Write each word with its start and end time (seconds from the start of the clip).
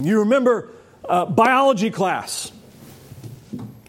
You 0.00 0.20
remember 0.20 0.70
uh, 1.04 1.26
biology 1.26 1.90
class. 1.90 2.52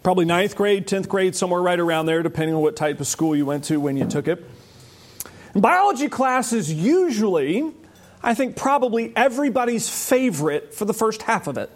Probably 0.02 0.24
ninth 0.24 0.54
grade, 0.56 0.86
10th 0.86 1.08
grade, 1.08 1.34
somewhere 1.34 1.62
right 1.62 1.80
around 1.80 2.06
there, 2.06 2.22
depending 2.22 2.54
on 2.54 2.62
what 2.62 2.76
type 2.76 3.00
of 3.00 3.06
school 3.06 3.34
you 3.34 3.46
went 3.46 3.64
to 3.64 3.78
when 3.78 3.96
you 3.96 4.04
took 4.04 4.28
it. 4.28 4.44
And 5.54 5.62
biology 5.62 6.08
class 6.08 6.52
is 6.52 6.72
usually, 6.72 7.72
I 8.22 8.34
think, 8.34 8.56
probably 8.56 9.12
everybody's 9.16 9.88
favorite 9.88 10.74
for 10.74 10.84
the 10.84 10.92
first 10.92 11.22
half 11.22 11.46
of 11.46 11.56
it. 11.56 11.70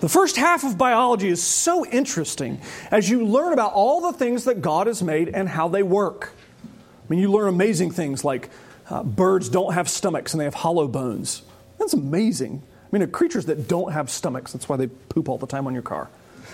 The 0.00 0.08
first 0.08 0.36
half 0.36 0.64
of 0.64 0.78
biology 0.78 1.28
is 1.28 1.42
so 1.42 1.84
interesting 1.86 2.60
as 2.90 3.08
you 3.10 3.26
learn 3.26 3.52
about 3.52 3.74
all 3.74 4.00
the 4.00 4.16
things 4.16 4.44
that 4.44 4.62
God 4.62 4.86
has 4.86 5.02
made 5.02 5.28
and 5.28 5.46
how 5.46 5.68
they 5.68 5.82
work. 5.82 6.32
I 6.64 6.66
mean, 7.10 7.20
you 7.20 7.30
learn 7.30 7.48
amazing 7.48 7.90
things 7.90 8.24
like 8.24 8.48
uh, 8.88 9.02
birds 9.02 9.50
don't 9.50 9.74
have 9.74 9.90
stomachs 9.90 10.32
and 10.32 10.40
they 10.40 10.44
have 10.44 10.54
hollow 10.54 10.88
bones. 10.88 11.42
That's 11.78 11.92
amazing. 11.92 12.62
I 12.92 12.98
mean, 12.98 13.10
creatures 13.10 13.46
that 13.46 13.68
don't 13.68 13.92
have 13.92 14.10
stomachs, 14.10 14.52
that's 14.52 14.68
why 14.68 14.76
they 14.76 14.88
poop 14.88 15.28
all 15.28 15.38
the 15.38 15.46
time 15.46 15.66
on 15.66 15.74
your 15.74 15.82
car. 15.82 16.08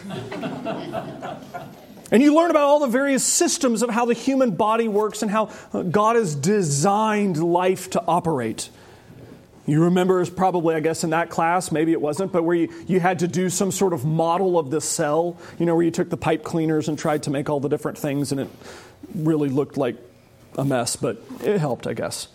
and 2.11 2.23
you 2.23 2.35
learn 2.35 2.51
about 2.51 2.65
all 2.65 2.81
the 2.81 2.87
various 2.87 3.25
systems 3.25 3.83
of 3.83 3.89
how 3.91 4.05
the 4.05 4.15
human 4.15 4.51
body 4.51 4.89
works 4.89 5.23
and 5.23 5.31
how 5.31 5.51
uh, 5.73 5.83
God 5.83 6.17
has 6.17 6.35
designed 6.35 7.43
life 7.43 7.91
to 7.91 8.05
operate. 8.07 8.69
You 9.65 9.85
remember, 9.85 10.21
is 10.21 10.31
probably, 10.31 10.77
I 10.77 10.81
guess, 10.81 11.03
in 11.03 11.11
that 11.11 11.29
class, 11.31 11.73
maybe 11.73 11.93
it 11.93 12.01
wasn't, 12.01 12.31
but 12.31 12.45
where 12.45 12.55
you, 12.55 12.73
you 12.87 13.01
had 13.01 13.19
to 13.21 13.29
do 13.29 13.51
some 13.51 13.73
sort 13.73 13.93
of 13.93 14.05
model 14.05 14.59
of 14.59 14.71
the 14.71 14.81
cell, 14.81 15.39
you 15.59 15.67
know, 15.67 15.75
where 15.75 15.85
you 15.85 15.91
took 15.91 16.09
the 16.09 16.17
pipe 16.17 16.45
cleaners 16.45 16.89
and 16.89 16.97
tried 16.97 17.25
to 17.25 17.31
make 17.31 17.49
all 17.49 17.59
the 17.59 17.69
different 17.69 17.99
things, 17.99 18.31
and 18.31 18.43
it 18.43 18.49
really 19.15 19.49
looked 19.49 19.77
like 19.77 19.97
a 20.57 20.65
mess, 20.65 20.95
but 20.95 21.21
it 21.43 21.59
helped, 21.59 21.87
I 21.87 21.95
guess. 21.95 22.29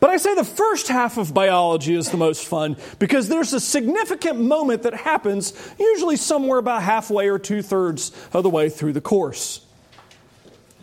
But 0.00 0.10
I 0.10 0.16
say 0.16 0.34
the 0.34 0.44
first 0.44 0.88
half 0.88 1.18
of 1.18 1.32
biology 1.32 1.94
is 1.94 2.10
the 2.10 2.16
most 2.16 2.46
fun 2.46 2.76
because 2.98 3.28
there's 3.28 3.52
a 3.52 3.60
significant 3.60 4.40
moment 4.40 4.82
that 4.82 4.94
happens, 4.94 5.52
usually 5.78 6.16
somewhere 6.16 6.58
about 6.58 6.82
halfway 6.82 7.28
or 7.28 7.38
two 7.38 7.62
thirds 7.62 8.12
of 8.32 8.42
the 8.42 8.50
way 8.50 8.68
through 8.68 8.92
the 8.92 9.00
course. 9.00 9.64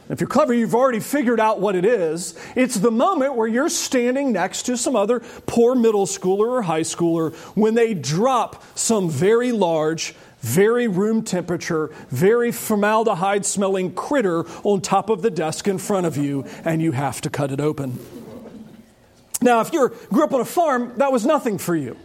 If 0.09 0.20
you're 0.20 0.28
clever, 0.28 0.54
you've 0.54 0.76
already 0.76 1.00
figured 1.00 1.39
out 1.39 1.62
what 1.62 1.73
it 1.73 1.86
is. 1.86 2.38
It's 2.54 2.76
the 2.76 2.92
moment 2.92 3.36
where 3.36 3.48
you're 3.48 3.70
standing 3.70 4.34
next 4.34 4.64
to 4.64 4.76
some 4.76 4.94
other 4.94 5.22
poor 5.45 5.73
middle 5.73 6.06
schooler 6.06 6.50
or 6.50 6.62
high 6.64 6.82
schooler 6.82 7.34
when 7.56 7.76
they 7.76 7.94
drop 7.94 8.62
some 8.78 9.09
very 9.09 9.54
large, 9.54 10.14
very 10.42 10.89
room 10.89 11.23
temperature, 11.23 11.92
very 12.09 12.52
formaldehyde 12.52 13.45
smelling 13.45 13.94
critter 13.94 14.44
on 14.64 14.82
top 14.82 15.09
of 15.09 15.22
the 15.22 15.32
desk 15.32 15.66
in 15.70 15.78
front 15.78 16.06
of 16.06 16.17
you, 16.17 16.44
and 16.66 16.82
you 16.82 16.92
have 16.92 17.22
to 17.22 17.30
cut 17.30 17.52
it 17.52 17.62
open. 17.62 17.98
Now, 19.42 19.61
if 19.61 19.73
you 19.73 19.94
grew 20.09 20.23
up 20.23 20.34
on 20.34 20.42
a 20.42 20.45
farm, 20.45 20.94
that 20.97 21.11
was 21.11 21.25
nothing 21.25 21.58
for 21.58 21.75
you. 21.75 21.97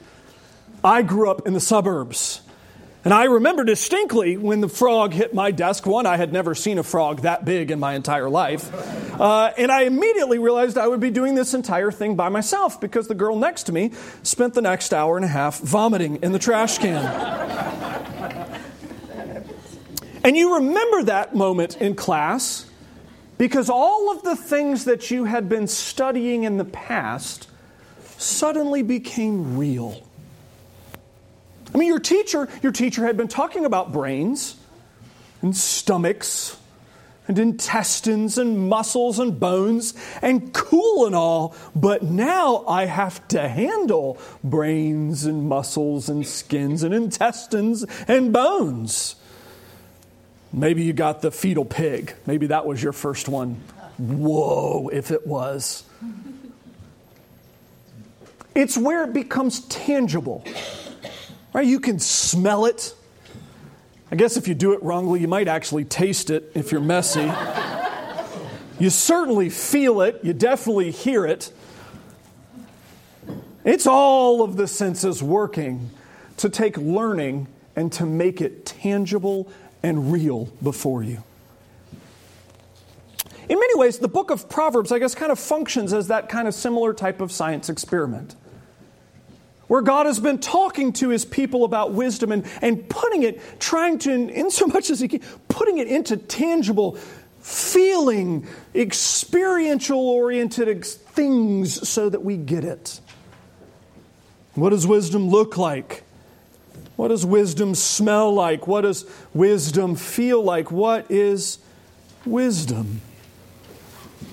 I 0.82 1.02
grew 1.02 1.30
up 1.30 1.46
in 1.46 1.52
the 1.52 1.60
suburbs. 1.60 2.40
And 3.04 3.14
I 3.14 3.24
remember 3.24 3.62
distinctly 3.62 4.36
when 4.36 4.60
the 4.60 4.68
frog 4.68 5.12
hit 5.12 5.32
my 5.32 5.52
desk. 5.52 5.86
One, 5.86 6.06
I 6.06 6.16
had 6.16 6.32
never 6.32 6.56
seen 6.56 6.78
a 6.78 6.82
frog 6.82 7.20
that 7.20 7.44
big 7.44 7.70
in 7.70 7.78
my 7.78 7.94
entire 7.94 8.28
life. 8.28 8.68
Uh, 9.20 9.52
and 9.56 9.70
I 9.70 9.82
immediately 9.82 10.40
realized 10.40 10.76
I 10.76 10.88
would 10.88 10.98
be 10.98 11.10
doing 11.10 11.36
this 11.36 11.54
entire 11.54 11.92
thing 11.92 12.16
by 12.16 12.30
myself 12.30 12.80
because 12.80 13.06
the 13.06 13.14
girl 13.14 13.38
next 13.38 13.64
to 13.64 13.72
me 13.72 13.92
spent 14.24 14.54
the 14.54 14.60
next 14.60 14.92
hour 14.92 15.14
and 15.14 15.24
a 15.24 15.28
half 15.28 15.60
vomiting 15.60 16.16
in 16.16 16.32
the 16.32 16.40
trash 16.40 16.78
can. 16.78 17.04
and 20.24 20.36
you 20.36 20.56
remember 20.56 21.04
that 21.04 21.32
moment 21.32 21.80
in 21.80 21.94
class 21.94 22.65
because 23.38 23.68
all 23.68 24.10
of 24.10 24.22
the 24.22 24.36
things 24.36 24.84
that 24.84 25.10
you 25.10 25.24
had 25.24 25.48
been 25.48 25.66
studying 25.66 26.44
in 26.44 26.56
the 26.56 26.64
past 26.64 27.48
suddenly 28.18 28.82
became 28.82 29.58
real. 29.58 30.02
I 31.74 31.78
mean, 31.78 31.88
your 31.88 32.00
teacher, 32.00 32.48
your 32.62 32.72
teacher 32.72 33.04
had 33.04 33.16
been 33.16 33.28
talking 33.28 33.64
about 33.64 33.92
brains 33.92 34.56
and 35.42 35.54
stomachs 35.54 36.56
and 37.28 37.38
intestines 37.38 38.38
and 38.38 38.68
muscles 38.68 39.18
and 39.18 39.38
bones 39.38 39.94
and 40.22 40.52
cool 40.54 41.06
and 41.06 41.14
all, 41.14 41.54
but 41.74 42.02
now 42.02 42.64
I 42.66 42.86
have 42.86 43.26
to 43.28 43.48
handle 43.48 44.18
brains 44.44 45.24
and 45.24 45.48
muscles 45.48 46.08
and 46.08 46.26
skins 46.26 46.82
and 46.82 46.94
intestines 46.94 47.84
and 48.06 48.32
bones. 48.32 49.16
Maybe 50.52 50.82
you 50.82 50.92
got 50.92 51.22
the 51.22 51.30
fetal 51.30 51.64
pig. 51.64 52.14
Maybe 52.26 52.46
that 52.48 52.66
was 52.66 52.82
your 52.82 52.92
first 52.92 53.28
one. 53.28 53.60
Whoa, 53.98 54.88
if 54.92 55.10
it 55.10 55.26
was. 55.26 55.84
It's 58.54 58.76
where 58.78 59.04
it 59.04 59.12
becomes 59.12 59.60
tangible. 59.66 60.44
Right? 61.52 61.66
You 61.66 61.80
can 61.80 61.98
smell 61.98 62.66
it. 62.66 62.94
I 64.10 64.16
guess 64.16 64.36
if 64.36 64.46
you 64.46 64.54
do 64.54 64.72
it 64.72 64.82
wrongly, 64.82 65.20
you 65.20 65.28
might 65.28 65.48
actually 65.48 65.84
taste 65.84 66.30
it 66.30 66.52
if 66.54 66.70
you're 66.72 66.80
messy. 66.80 67.30
you 68.78 68.90
certainly 68.90 69.50
feel 69.50 70.00
it, 70.00 70.20
you 70.22 70.32
definitely 70.32 70.90
hear 70.90 71.26
it. 71.26 71.52
It's 73.64 73.86
all 73.86 74.42
of 74.42 74.56
the 74.56 74.68
senses 74.68 75.22
working 75.22 75.90
to 76.36 76.48
take 76.48 76.76
learning 76.76 77.48
and 77.74 77.92
to 77.94 78.06
make 78.06 78.40
it 78.40 78.64
tangible 78.64 79.50
and 79.86 80.12
real 80.12 80.46
before 80.60 81.04
you. 81.04 81.22
In 83.48 83.60
many 83.60 83.74
ways, 83.76 83.98
the 83.98 84.08
book 84.08 84.30
of 84.30 84.48
Proverbs, 84.48 84.90
I 84.90 84.98
guess, 84.98 85.14
kind 85.14 85.30
of 85.30 85.38
functions 85.38 85.92
as 85.92 86.08
that 86.08 86.28
kind 86.28 86.48
of 86.48 86.54
similar 86.54 86.92
type 86.92 87.20
of 87.20 87.30
science 87.30 87.68
experiment 87.68 88.34
where 89.68 89.82
God 89.82 90.06
has 90.06 90.20
been 90.20 90.38
talking 90.38 90.92
to 90.94 91.08
his 91.08 91.24
people 91.24 91.64
about 91.64 91.92
wisdom 91.92 92.32
and, 92.32 92.44
and 92.62 92.88
putting 92.88 93.22
it, 93.22 93.40
trying 93.60 93.98
to, 94.00 94.12
in 94.12 94.50
so 94.50 94.66
much 94.66 94.90
as 94.90 95.00
he 95.00 95.08
can, 95.08 95.20
putting 95.48 95.78
it 95.78 95.88
into 95.88 96.16
tangible, 96.16 96.96
feeling, 97.40 98.46
experiential 98.74 100.08
oriented 100.08 100.84
things 100.84 101.88
so 101.88 102.08
that 102.08 102.22
we 102.24 102.36
get 102.36 102.64
it. 102.64 103.00
What 104.54 104.70
does 104.70 104.86
wisdom 104.86 105.28
look 105.28 105.56
like? 105.56 106.04
What 106.96 107.08
does 107.08 107.24
wisdom 107.26 107.74
smell 107.74 108.32
like? 108.32 108.66
What 108.66 108.82
does 108.82 109.04
wisdom 109.34 109.96
feel 109.96 110.42
like? 110.42 110.70
What 110.70 111.10
is 111.10 111.58
wisdom? 112.24 113.02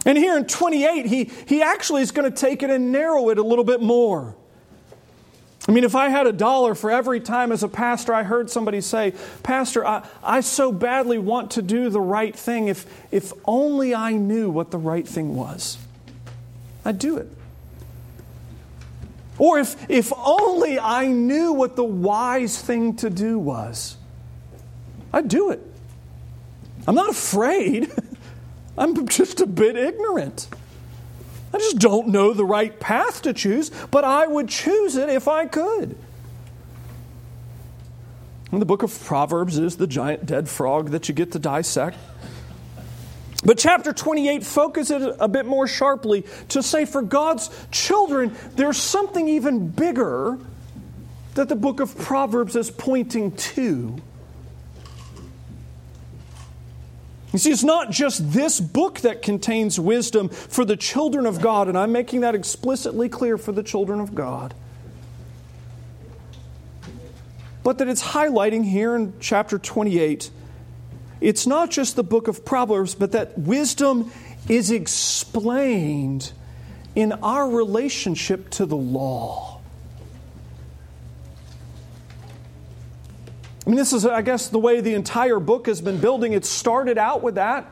And 0.05 0.17
here 0.17 0.37
in 0.37 0.45
28, 0.45 1.05
he, 1.05 1.25
he 1.45 1.61
actually 1.61 2.01
is 2.01 2.11
going 2.11 2.29
to 2.29 2.35
take 2.35 2.63
it 2.63 2.69
and 2.69 2.91
narrow 2.91 3.29
it 3.29 3.37
a 3.37 3.43
little 3.43 3.63
bit 3.63 3.81
more. 3.81 4.35
I 5.67 5.71
mean, 5.71 5.85
if 5.85 5.95
I 5.95 6.09
had 6.09 6.27
a 6.27 6.33
dollar 6.33 6.75
for 6.75 6.91
every 6.91 7.21
time 7.21 7.53
as 7.53 7.63
a 7.63 7.69
pastor 7.69 8.13
I 8.13 8.23
heard 8.23 8.49
somebody 8.49 8.81
say, 8.81 9.13
Pastor, 9.43 9.85
I, 9.85 10.05
I 10.21 10.41
so 10.41 10.73
badly 10.73 11.17
want 11.17 11.51
to 11.51 11.61
do 11.61 11.89
the 11.89 12.01
right 12.01 12.35
thing, 12.35 12.67
if, 12.67 12.85
if 13.11 13.31
only 13.45 13.95
I 13.95 14.11
knew 14.11 14.49
what 14.49 14.71
the 14.71 14.77
right 14.77 15.07
thing 15.07 15.35
was, 15.35 15.77
I'd 16.83 16.99
do 16.99 17.15
it. 17.15 17.29
Or 19.37 19.59
if, 19.59 19.89
if 19.89 20.13
only 20.15 20.79
I 20.79 21.07
knew 21.07 21.53
what 21.53 21.75
the 21.75 21.83
wise 21.83 22.61
thing 22.61 22.95
to 22.97 23.09
do 23.09 23.39
was, 23.39 23.97
I'd 25.11 25.27
do 25.27 25.51
it. 25.51 25.61
I'm 26.87 26.95
not 26.95 27.09
afraid, 27.09 27.91
I'm 28.77 29.07
just 29.07 29.41
a 29.41 29.47
bit 29.47 29.75
ignorant. 29.75 30.47
I 31.53 31.59
just 31.59 31.77
don't 31.77 32.07
know 32.09 32.33
the 32.33 32.45
right 32.45 32.77
path 32.79 33.21
to 33.23 33.33
choose, 33.33 33.69
but 33.91 34.03
I 34.03 34.25
would 34.25 34.49
choose 34.49 34.95
it 34.95 35.09
if 35.09 35.27
I 35.27 35.45
could. 35.45 35.95
And 38.51 38.61
the 38.61 38.65
book 38.65 38.83
of 38.83 39.03
Proverbs 39.03 39.57
is 39.57 39.77
the 39.77 39.87
giant 39.87 40.25
dead 40.25 40.49
frog 40.49 40.89
that 40.91 41.09
you 41.09 41.15
get 41.15 41.31
to 41.31 41.39
dissect. 41.39 41.97
But 43.45 43.57
chapter 43.57 43.91
28 43.91 44.45
focuses 44.45 45.15
a 45.19 45.27
bit 45.27 45.45
more 45.45 45.67
sharply 45.67 46.25
to 46.49 46.63
say 46.63 46.85
for 46.85 47.01
God's 47.01 47.49
children, 47.71 48.35
there's 48.55 48.77
something 48.77 49.27
even 49.27 49.67
bigger 49.69 50.37
that 51.35 51.49
the 51.49 51.55
book 51.55 51.79
of 51.79 51.97
Proverbs 51.97 52.55
is 52.55 52.71
pointing 52.71 53.31
to. 53.31 53.97
You 57.33 57.39
see, 57.39 57.51
it's 57.51 57.63
not 57.63 57.89
just 57.89 58.31
this 58.31 58.59
book 58.59 58.99
that 58.99 59.23
contains 59.23 59.79
wisdom 59.79 60.29
for 60.29 60.63
the 60.63 60.77
children 60.77 61.25
of 61.25 61.41
God, 61.41 61.67
and 61.67 61.75
I'm 61.75 61.91
making 61.91 62.21
that 62.21 62.35
explicitly 62.35 63.09
clear 63.09 63.39
for 63.39 63.51
the 63.51 63.63
children 63.63 63.99
of 63.99 64.13
God. 64.13 64.53
But 67.63 67.79
that 67.79 67.87
it's 67.87 68.03
highlighting 68.03 68.63
here 68.63 68.95
in 68.95 69.13
chapter 69.19 69.57
28, 69.57 70.29
it's 71.21 71.47
not 71.47 71.71
just 71.71 71.95
the 71.95 72.03
book 72.03 72.27
of 72.27 72.43
Proverbs, 72.43 72.95
but 72.95 73.11
that 73.13 73.37
wisdom 73.37 74.11
is 74.49 74.71
explained 74.71 76.33
in 76.95 77.11
our 77.11 77.49
relationship 77.49 78.49
to 78.51 78.65
the 78.65 78.75
law. 78.75 79.61
I 83.65 83.69
mean, 83.69 83.77
this 83.77 83.93
is, 83.93 84.05
I 84.05 84.21
guess, 84.21 84.49
the 84.49 84.59
way 84.59 84.81
the 84.81 84.93
entire 84.93 85.39
book 85.39 85.67
has 85.67 85.79
been 85.79 85.99
building. 85.99 86.33
It 86.33 86.43
started 86.43 86.97
out 86.97 87.23
with 87.23 87.35
that. 87.35 87.65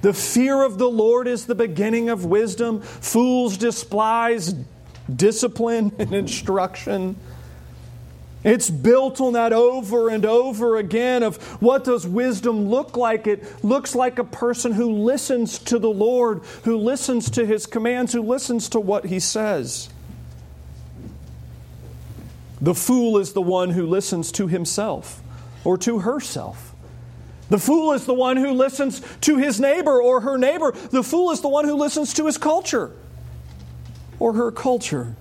The 0.00 0.12
fear 0.12 0.64
of 0.64 0.78
the 0.78 0.90
Lord 0.90 1.28
is 1.28 1.46
the 1.46 1.54
beginning 1.54 2.08
of 2.08 2.24
wisdom. 2.24 2.80
Fools 2.80 3.56
despise 3.56 4.52
discipline 5.14 5.92
and 5.98 6.12
instruction. 6.12 7.16
It's 8.44 8.68
built 8.70 9.20
on 9.20 9.34
that 9.34 9.52
over 9.52 10.08
and 10.08 10.26
over 10.26 10.76
again 10.76 11.22
of 11.22 11.40
what 11.62 11.84
does 11.84 12.06
wisdom 12.06 12.68
look 12.68 12.96
like? 12.96 13.26
It 13.26 13.64
looks 13.64 13.94
like 13.94 14.18
a 14.18 14.24
person 14.24 14.72
who 14.72 14.92
listens 14.92 15.58
to 15.60 15.78
the 15.78 15.90
Lord, 15.90 16.42
who 16.64 16.76
listens 16.76 17.30
to 17.30 17.46
his 17.46 17.66
commands, 17.66 18.12
who 18.12 18.22
listens 18.22 18.68
to 18.70 18.80
what 18.80 19.06
he 19.06 19.20
says. 19.20 19.90
The 22.60 22.74
fool 22.74 23.18
is 23.18 23.32
the 23.32 23.42
one 23.42 23.70
who 23.70 23.86
listens 23.86 24.32
to 24.32 24.48
himself 24.48 25.22
or 25.64 25.78
to 25.78 26.00
herself. 26.00 26.74
The 27.48 27.58
fool 27.58 27.92
is 27.92 28.06
the 28.06 28.14
one 28.14 28.36
who 28.36 28.52
listens 28.52 29.02
to 29.22 29.36
his 29.36 29.60
neighbor 29.60 30.00
or 30.00 30.20
her 30.22 30.38
neighbor. 30.38 30.72
The 30.72 31.02
fool 31.02 31.30
is 31.32 31.40
the 31.42 31.48
one 31.48 31.64
who 31.64 31.74
listens 31.74 32.14
to 32.14 32.26
his 32.26 32.38
culture 32.38 32.92
or 34.18 34.32
her 34.32 34.50
culture. 34.50 35.16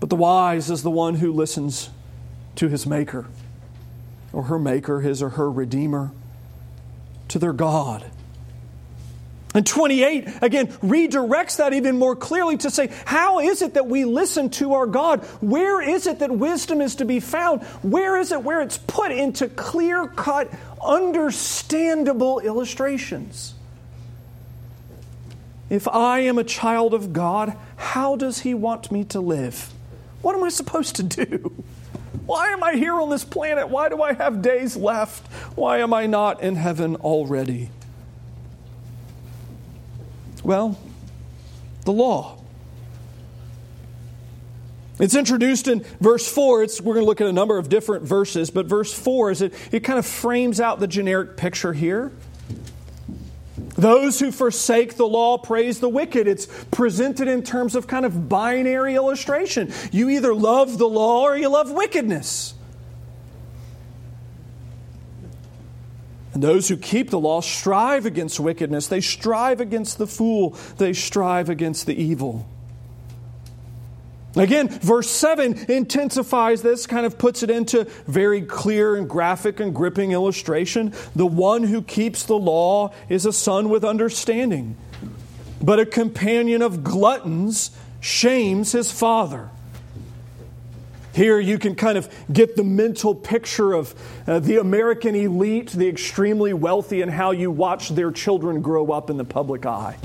But 0.00 0.10
the 0.10 0.16
wise 0.16 0.70
is 0.70 0.82
the 0.82 0.90
one 0.90 1.16
who 1.16 1.32
listens 1.32 1.90
to 2.56 2.68
his 2.68 2.86
maker 2.86 3.26
or 4.32 4.44
her 4.44 4.58
maker, 4.58 5.00
his 5.00 5.22
or 5.22 5.30
her 5.30 5.50
redeemer, 5.50 6.12
to 7.28 7.38
their 7.38 7.52
God. 7.52 8.04
And 9.54 9.66
28, 9.66 10.28
again, 10.42 10.68
redirects 10.68 11.56
that 11.56 11.72
even 11.72 11.98
more 11.98 12.14
clearly 12.14 12.58
to 12.58 12.70
say, 12.70 12.92
how 13.06 13.40
is 13.40 13.62
it 13.62 13.74
that 13.74 13.86
we 13.86 14.04
listen 14.04 14.50
to 14.50 14.74
our 14.74 14.86
God? 14.86 15.24
Where 15.40 15.80
is 15.80 16.06
it 16.06 16.18
that 16.18 16.30
wisdom 16.30 16.80
is 16.80 16.96
to 16.96 17.04
be 17.04 17.18
found? 17.18 17.62
Where 17.82 18.18
is 18.18 18.30
it 18.30 18.42
where 18.42 18.60
it's 18.60 18.76
put 18.76 19.10
into 19.10 19.48
clear 19.48 20.06
cut, 20.06 20.52
understandable 20.84 22.40
illustrations? 22.40 23.54
If 25.70 25.88
I 25.88 26.20
am 26.20 26.38
a 26.38 26.44
child 26.44 26.94
of 26.94 27.12
God, 27.12 27.56
how 27.76 28.16
does 28.16 28.40
He 28.40 28.54
want 28.54 28.92
me 28.92 29.04
to 29.04 29.20
live? 29.20 29.72
What 30.22 30.34
am 30.34 30.44
I 30.44 30.48
supposed 30.48 30.96
to 30.96 31.02
do? 31.02 31.64
Why 32.26 32.48
am 32.48 32.62
I 32.62 32.74
here 32.74 32.94
on 32.94 33.10
this 33.10 33.24
planet? 33.24 33.68
Why 33.68 33.88
do 33.88 34.02
I 34.02 34.12
have 34.12 34.42
days 34.42 34.76
left? 34.76 35.26
Why 35.56 35.78
am 35.78 35.94
I 35.94 36.06
not 36.06 36.42
in 36.42 36.56
heaven 36.56 36.96
already? 36.96 37.70
Well, 40.42 40.78
the 41.84 41.92
law. 41.92 42.38
It's 44.98 45.14
introduced 45.14 45.68
in 45.68 45.84
verse 46.00 46.28
4. 46.30 46.64
It's, 46.64 46.80
we're 46.80 46.94
going 46.94 47.04
to 47.04 47.08
look 47.08 47.20
at 47.20 47.28
a 47.28 47.32
number 47.32 47.56
of 47.56 47.68
different 47.68 48.04
verses, 48.04 48.50
but 48.50 48.66
verse 48.66 48.92
4 48.92 49.30
is 49.30 49.42
it, 49.42 49.54
it 49.70 49.80
kind 49.80 49.98
of 49.98 50.04
frames 50.04 50.60
out 50.60 50.80
the 50.80 50.88
generic 50.88 51.36
picture 51.36 51.72
here. 51.72 52.12
Those 53.78 54.18
who 54.18 54.32
forsake 54.32 54.96
the 54.96 55.06
law 55.06 55.38
praise 55.38 55.78
the 55.78 55.88
wicked. 55.88 56.26
It's 56.26 56.46
presented 56.72 57.28
in 57.28 57.44
terms 57.44 57.76
of 57.76 57.86
kind 57.86 58.04
of 58.04 58.28
binary 58.28 58.96
illustration. 58.96 59.72
You 59.92 60.10
either 60.10 60.34
love 60.34 60.78
the 60.78 60.88
law 60.88 61.22
or 61.22 61.36
you 61.36 61.48
love 61.48 61.70
wickedness. 61.70 62.54
And 66.34 66.42
those 66.42 66.68
who 66.68 66.76
keep 66.76 67.10
the 67.10 67.20
law 67.20 67.40
strive 67.40 68.04
against 68.04 68.40
wickedness. 68.40 68.88
They 68.88 69.00
strive 69.00 69.60
against 69.60 69.98
the 69.98 70.08
fool. 70.08 70.56
They 70.78 70.92
strive 70.92 71.48
against 71.48 71.86
the 71.86 71.94
evil. 71.94 72.48
Again, 74.36 74.68
verse 74.68 75.10
7 75.10 75.66
intensifies 75.70 76.62
this, 76.62 76.86
kind 76.86 77.06
of 77.06 77.18
puts 77.18 77.42
it 77.42 77.50
into 77.50 77.84
very 78.06 78.42
clear 78.42 78.94
and 78.94 79.08
graphic 79.08 79.58
and 79.58 79.74
gripping 79.74 80.12
illustration. 80.12 80.92
The 81.16 81.26
one 81.26 81.62
who 81.62 81.82
keeps 81.82 82.24
the 82.24 82.38
law 82.38 82.92
is 83.08 83.24
a 83.26 83.32
son 83.32 83.68
with 83.70 83.84
understanding, 83.84 84.76
but 85.62 85.80
a 85.80 85.86
companion 85.86 86.62
of 86.62 86.84
gluttons 86.84 87.70
shames 88.00 88.72
his 88.72 88.92
father. 88.92 89.50
Here 91.14 91.40
you 91.40 91.58
can 91.58 91.74
kind 91.74 91.98
of 91.98 92.08
get 92.32 92.54
the 92.54 92.62
mental 92.62 93.12
picture 93.12 93.72
of 93.72 93.92
uh, 94.28 94.38
the 94.38 94.58
American 94.58 95.16
elite, 95.16 95.70
the 95.70 95.88
extremely 95.88 96.52
wealthy, 96.52 97.02
and 97.02 97.10
how 97.10 97.32
you 97.32 97.50
watch 97.50 97.88
their 97.88 98.12
children 98.12 98.60
grow 98.60 98.92
up 98.92 99.10
in 99.10 99.16
the 99.16 99.24
public 99.24 99.66
eye. 99.66 99.96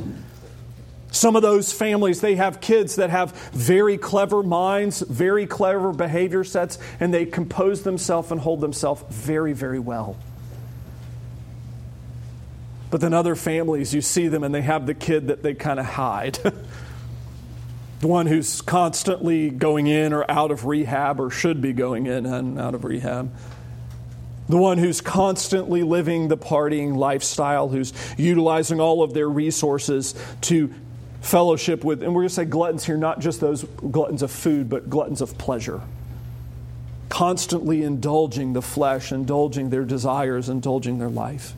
Some 1.24 1.38
of 1.38 1.42
those 1.42 1.72
families, 1.72 2.20
they 2.20 2.36
have 2.36 2.60
kids 2.60 2.98
that 2.98 3.10
have 3.10 3.32
very 3.54 3.98
clever 3.98 4.44
minds, 4.44 5.00
very 5.00 5.48
clever 5.48 5.94
behavior 5.94 6.44
sets, 6.44 6.78
and 7.00 7.14
they 7.14 7.26
compose 7.26 7.84
themselves 7.84 8.30
and 8.30 8.42
hold 8.42 8.60
themselves 8.60 9.06
very, 9.10 9.54
very 9.54 9.80
well. 9.80 10.18
But 12.92 13.00
then 13.00 13.14
other 13.14 13.36
families, 13.36 13.94
you 13.94 14.02
see 14.02 14.28
them 14.28 14.44
and 14.44 14.54
they 14.54 14.64
have 14.64 14.86
the 14.86 14.94
kid 14.94 15.28
that 15.28 15.44
they 15.44 15.54
kind 15.54 15.80
of 15.80 15.86
hide. 15.86 16.34
the 18.02 18.08
one 18.10 18.28
who's 18.28 18.60
constantly 18.60 19.50
going 19.50 19.88
in 19.88 20.12
or 20.12 20.30
out 20.30 20.52
of 20.52 20.66
rehab 20.66 21.22
or 21.22 21.30
should 21.30 21.62
be 21.62 21.72
going 21.72 22.06
in 22.06 22.26
and 22.26 22.60
out 22.60 22.76
of 22.76 22.84
rehab 22.84 23.34
the 24.50 24.58
one 24.58 24.78
who's 24.78 25.02
constantly 25.02 25.84
living 25.84 26.28
the 26.28 26.38
partying 26.38 26.96
lifestyle, 26.96 27.70
who's 27.70 27.94
utilizing 28.18 28.80
all 28.80 29.02
of 29.02 29.14
their 29.14 29.30
resources 29.30 30.14
to 30.42 30.74
fellowship 31.24 31.86
with, 31.86 32.04
and 32.04 32.14
we're 32.14 32.22
going 32.22 32.30
to 32.30 32.36
say 32.36 32.46
gluttons 32.46 32.84
here, 32.84 32.98
not 32.98 33.20
just 33.20 33.40
those 33.40 33.64
gluttons 33.64 34.22
of 34.22 34.30
food, 34.30 34.70
but 34.70 34.90
gluttons 34.90 35.22
of 35.22 35.38
pleasure. 35.38 35.82
Constantly 37.08 37.82
indulging 37.82 38.54
the 38.54 38.62
flesh, 38.62 39.12
indulging 39.12 39.70
their 39.70 39.86
desires, 39.86 40.50
indulging 40.50 41.00
their 41.00 41.10
life. 41.10 41.54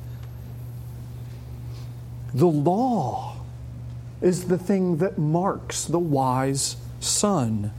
The 2.34 2.46
law 2.46 3.38
is 4.22 4.46
the 4.46 4.58
thing 4.58 4.98
that 4.98 5.18
marks 5.18 5.86
the 5.86 6.00
wise 6.00 6.78
son. 7.00 7.72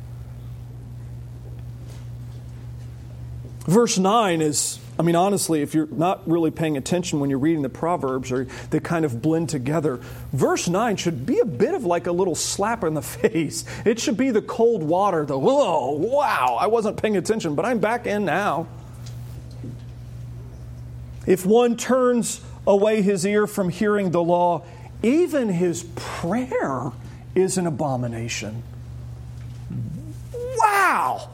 Verse 3.60 3.96
9 3.96 4.40
is 4.40 4.80
I 4.98 5.02
mean, 5.02 5.14
honestly, 5.14 5.60
if 5.60 5.74
you're 5.74 5.88
not 5.90 6.26
really 6.26 6.50
paying 6.50 6.76
attention 6.76 7.20
when 7.20 7.28
you're 7.28 7.38
reading 7.38 7.62
the 7.62 7.68
Proverbs 7.68 8.32
or 8.32 8.46
they 8.70 8.80
kind 8.80 9.04
of 9.04 9.20
blend 9.20 9.50
together, 9.50 10.00
verse 10.32 10.68
9 10.68 10.96
should 10.96 11.26
be 11.26 11.38
a 11.38 11.44
bit 11.44 11.74
of 11.74 11.84
like 11.84 12.06
a 12.06 12.12
little 12.12 12.34
slap 12.34 12.82
in 12.82 12.94
the 12.94 13.02
face. 13.02 13.64
It 13.84 14.00
should 14.00 14.16
be 14.16 14.30
the 14.30 14.42
cold 14.42 14.82
water, 14.82 15.26
the 15.26 15.38
whoa, 15.38 15.90
wow, 15.90 16.56
I 16.58 16.66
wasn't 16.68 17.00
paying 17.00 17.16
attention, 17.16 17.54
but 17.54 17.66
I'm 17.66 17.78
back 17.78 18.06
in 18.06 18.24
now. 18.24 18.68
If 21.26 21.44
one 21.44 21.76
turns 21.76 22.40
away 22.66 23.02
his 23.02 23.26
ear 23.26 23.46
from 23.46 23.68
hearing 23.68 24.12
the 24.12 24.22
law, 24.22 24.64
even 25.02 25.48
his 25.48 25.84
prayer 25.94 26.92
is 27.34 27.58
an 27.58 27.66
abomination. 27.66 28.62
Wow! 30.32 31.28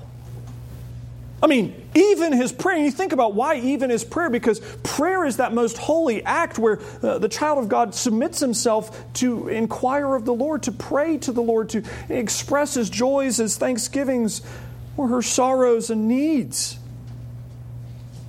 I 1.42 1.48
mean, 1.48 1.74
even 1.96 2.32
his 2.32 2.52
prayer, 2.52 2.76
and 2.76 2.84
you 2.84 2.92
think 2.92 3.12
about 3.12 3.34
why 3.34 3.56
even 3.56 3.90
his 3.90 4.04
prayer, 4.04 4.30
because 4.30 4.60
prayer 4.84 5.24
is 5.24 5.38
that 5.38 5.52
most 5.52 5.76
holy 5.76 6.22
act 6.22 6.56
where 6.56 6.78
uh, 7.02 7.18
the 7.18 7.28
child 7.28 7.58
of 7.58 7.68
God 7.68 7.96
submits 7.96 8.38
himself 8.38 9.12
to 9.14 9.48
inquire 9.48 10.14
of 10.14 10.24
the 10.24 10.32
Lord, 10.32 10.62
to 10.64 10.72
pray 10.72 11.18
to 11.18 11.32
the 11.32 11.42
Lord, 11.42 11.70
to 11.70 11.82
express 12.08 12.74
his 12.74 12.88
joys, 12.88 13.38
his 13.38 13.56
thanksgivings, 13.56 14.42
or 14.96 15.08
her 15.08 15.20
sorrows 15.20 15.90
and 15.90 16.06
needs. 16.06 16.78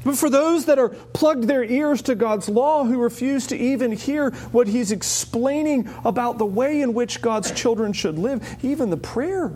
But 0.03 0.17
for 0.17 0.29
those 0.31 0.65
that 0.65 0.79
are 0.79 0.89
plugged 0.89 1.43
their 1.43 1.63
ears 1.63 2.01
to 2.03 2.15
God's 2.15 2.49
law, 2.49 2.83
who 2.83 2.99
refuse 2.99 3.45
to 3.47 3.57
even 3.57 3.91
hear 3.91 4.31
what 4.51 4.67
he's 4.67 4.91
explaining 4.91 5.87
about 6.03 6.39
the 6.39 6.45
way 6.47 6.81
in 6.81 6.95
which 6.95 7.21
God's 7.21 7.51
children 7.51 7.93
should 7.93 8.17
live, 8.17 8.57
even 8.63 8.89
the 8.89 8.97
prayer 8.97 9.51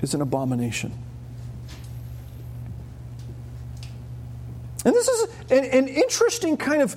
is 0.00 0.14
an 0.14 0.22
abomination. 0.22 0.92
And 4.88 4.96
this 4.96 5.06
is 5.06 5.28
an, 5.50 5.64
an 5.66 5.86
interesting 5.86 6.56
kind 6.56 6.80
of 6.80 6.96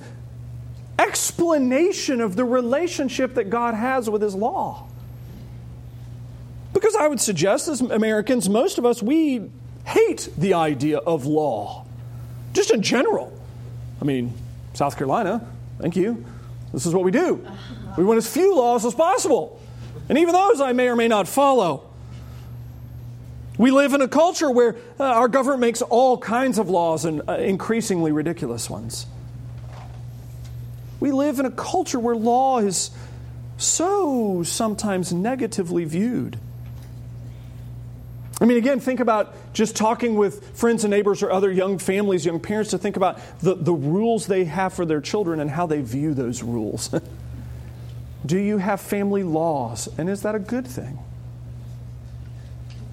explanation 0.98 2.22
of 2.22 2.36
the 2.36 2.44
relationship 2.44 3.34
that 3.34 3.50
God 3.50 3.74
has 3.74 4.08
with 4.08 4.22
His 4.22 4.34
law. 4.34 4.88
Because 6.72 6.96
I 6.96 7.06
would 7.06 7.20
suggest, 7.20 7.68
as 7.68 7.82
Americans, 7.82 8.48
most 8.48 8.78
of 8.78 8.86
us, 8.86 9.02
we 9.02 9.50
hate 9.84 10.30
the 10.38 10.54
idea 10.54 10.96
of 10.96 11.26
law, 11.26 11.84
just 12.54 12.70
in 12.70 12.80
general. 12.80 13.30
I 14.00 14.06
mean, 14.06 14.32
South 14.72 14.96
Carolina, 14.96 15.46
thank 15.78 15.94
you. 15.94 16.24
This 16.72 16.86
is 16.86 16.94
what 16.94 17.04
we 17.04 17.10
do. 17.10 17.46
We 17.98 18.04
want 18.04 18.16
as 18.16 18.26
few 18.26 18.56
laws 18.56 18.86
as 18.86 18.94
possible. 18.94 19.60
And 20.08 20.16
even 20.16 20.32
those 20.32 20.62
I 20.62 20.72
may 20.72 20.88
or 20.88 20.96
may 20.96 21.08
not 21.08 21.28
follow. 21.28 21.91
We 23.62 23.70
live 23.70 23.94
in 23.94 24.02
a 24.02 24.08
culture 24.08 24.50
where 24.50 24.74
uh, 24.98 25.04
our 25.04 25.28
government 25.28 25.60
makes 25.60 25.82
all 25.82 26.18
kinds 26.18 26.58
of 26.58 26.68
laws 26.68 27.04
and 27.04 27.22
uh, 27.28 27.34
increasingly 27.34 28.10
ridiculous 28.10 28.68
ones. 28.68 29.06
We 30.98 31.12
live 31.12 31.38
in 31.38 31.46
a 31.46 31.50
culture 31.52 32.00
where 32.00 32.16
law 32.16 32.58
is 32.58 32.90
so 33.58 34.42
sometimes 34.42 35.12
negatively 35.12 35.84
viewed. 35.84 36.40
I 38.40 38.46
mean, 38.46 38.56
again, 38.58 38.80
think 38.80 38.98
about 38.98 39.32
just 39.52 39.76
talking 39.76 40.16
with 40.16 40.58
friends 40.58 40.82
and 40.82 40.90
neighbors 40.90 41.22
or 41.22 41.30
other 41.30 41.52
young 41.52 41.78
families, 41.78 42.26
young 42.26 42.40
parents, 42.40 42.70
to 42.72 42.78
think 42.78 42.96
about 42.96 43.20
the, 43.38 43.54
the 43.54 43.72
rules 43.72 44.26
they 44.26 44.44
have 44.46 44.72
for 44.72 44.84
their 44.84 45.00
children 45.00 45.38
and 45.38 45.48
how 45.48 45.66
they 45.66 45.82
view 45.82 46.14
those 46.14 46.42
rules. 46.42 46.92
Do 48.26 48.38
you 48.38 48.58
have 48.58 48.80
family 48.80 49.22
laws? 49.22 49.88
And 49.98 50.10
is 50.10 50.22
that 50.22 50.34
a 50.34 50.40
good 50.40 50.66
thing? 50.66 50.98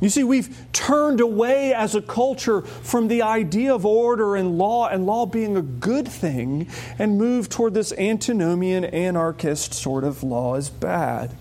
You 0.01 0.09
see, 0.09 0.23
we've 0.23 0.55
turned 0.71 1.19
away 1.19 1.73
as 1.73 1.93
a 1.93 2.01
culture 2.01 2.61
from 2.61 3.09
the 3.09 3.21
idea 3.21 3.73
of 3.73 3.85
order 3.85 4.35
and 4.35 4.57
law 4.57 4.87
and 4.87 5.05
law 5.05 5.25
being 5.25 5.57
a 5.57 5.61
good 5.61 6.07
thing 6.07 6.67
and 6.97 7.17
moved 7.17 7.51
toward 7.51 7.73
this 7.73 7.91
antinomian, 7.93 8.85
anarchist 8.85 9.73
sort 9.73 10.05
of 10.05 10.23
law 10.23 10.55
is 10.55 10.69
bad. 10.69 11.31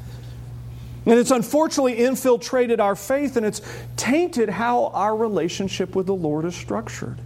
And 1.07 1.19
it's 1.19 1.31
unfortunately 1.31 1.99
infiltrated 1.99 2.81
our 2.81 2.97
faith 2.97 3.37
and 3.37 3.47
it's 3.47 3.63
tainted 3.97 4.49
how 4.49 4.89
our 4.89 5.17
relationship 5.17 5.95
with 5.95 6.07
the 6.07 6.15
Lord 6.15 6.45
is 6.45 6.57
structured. 6.57 7.19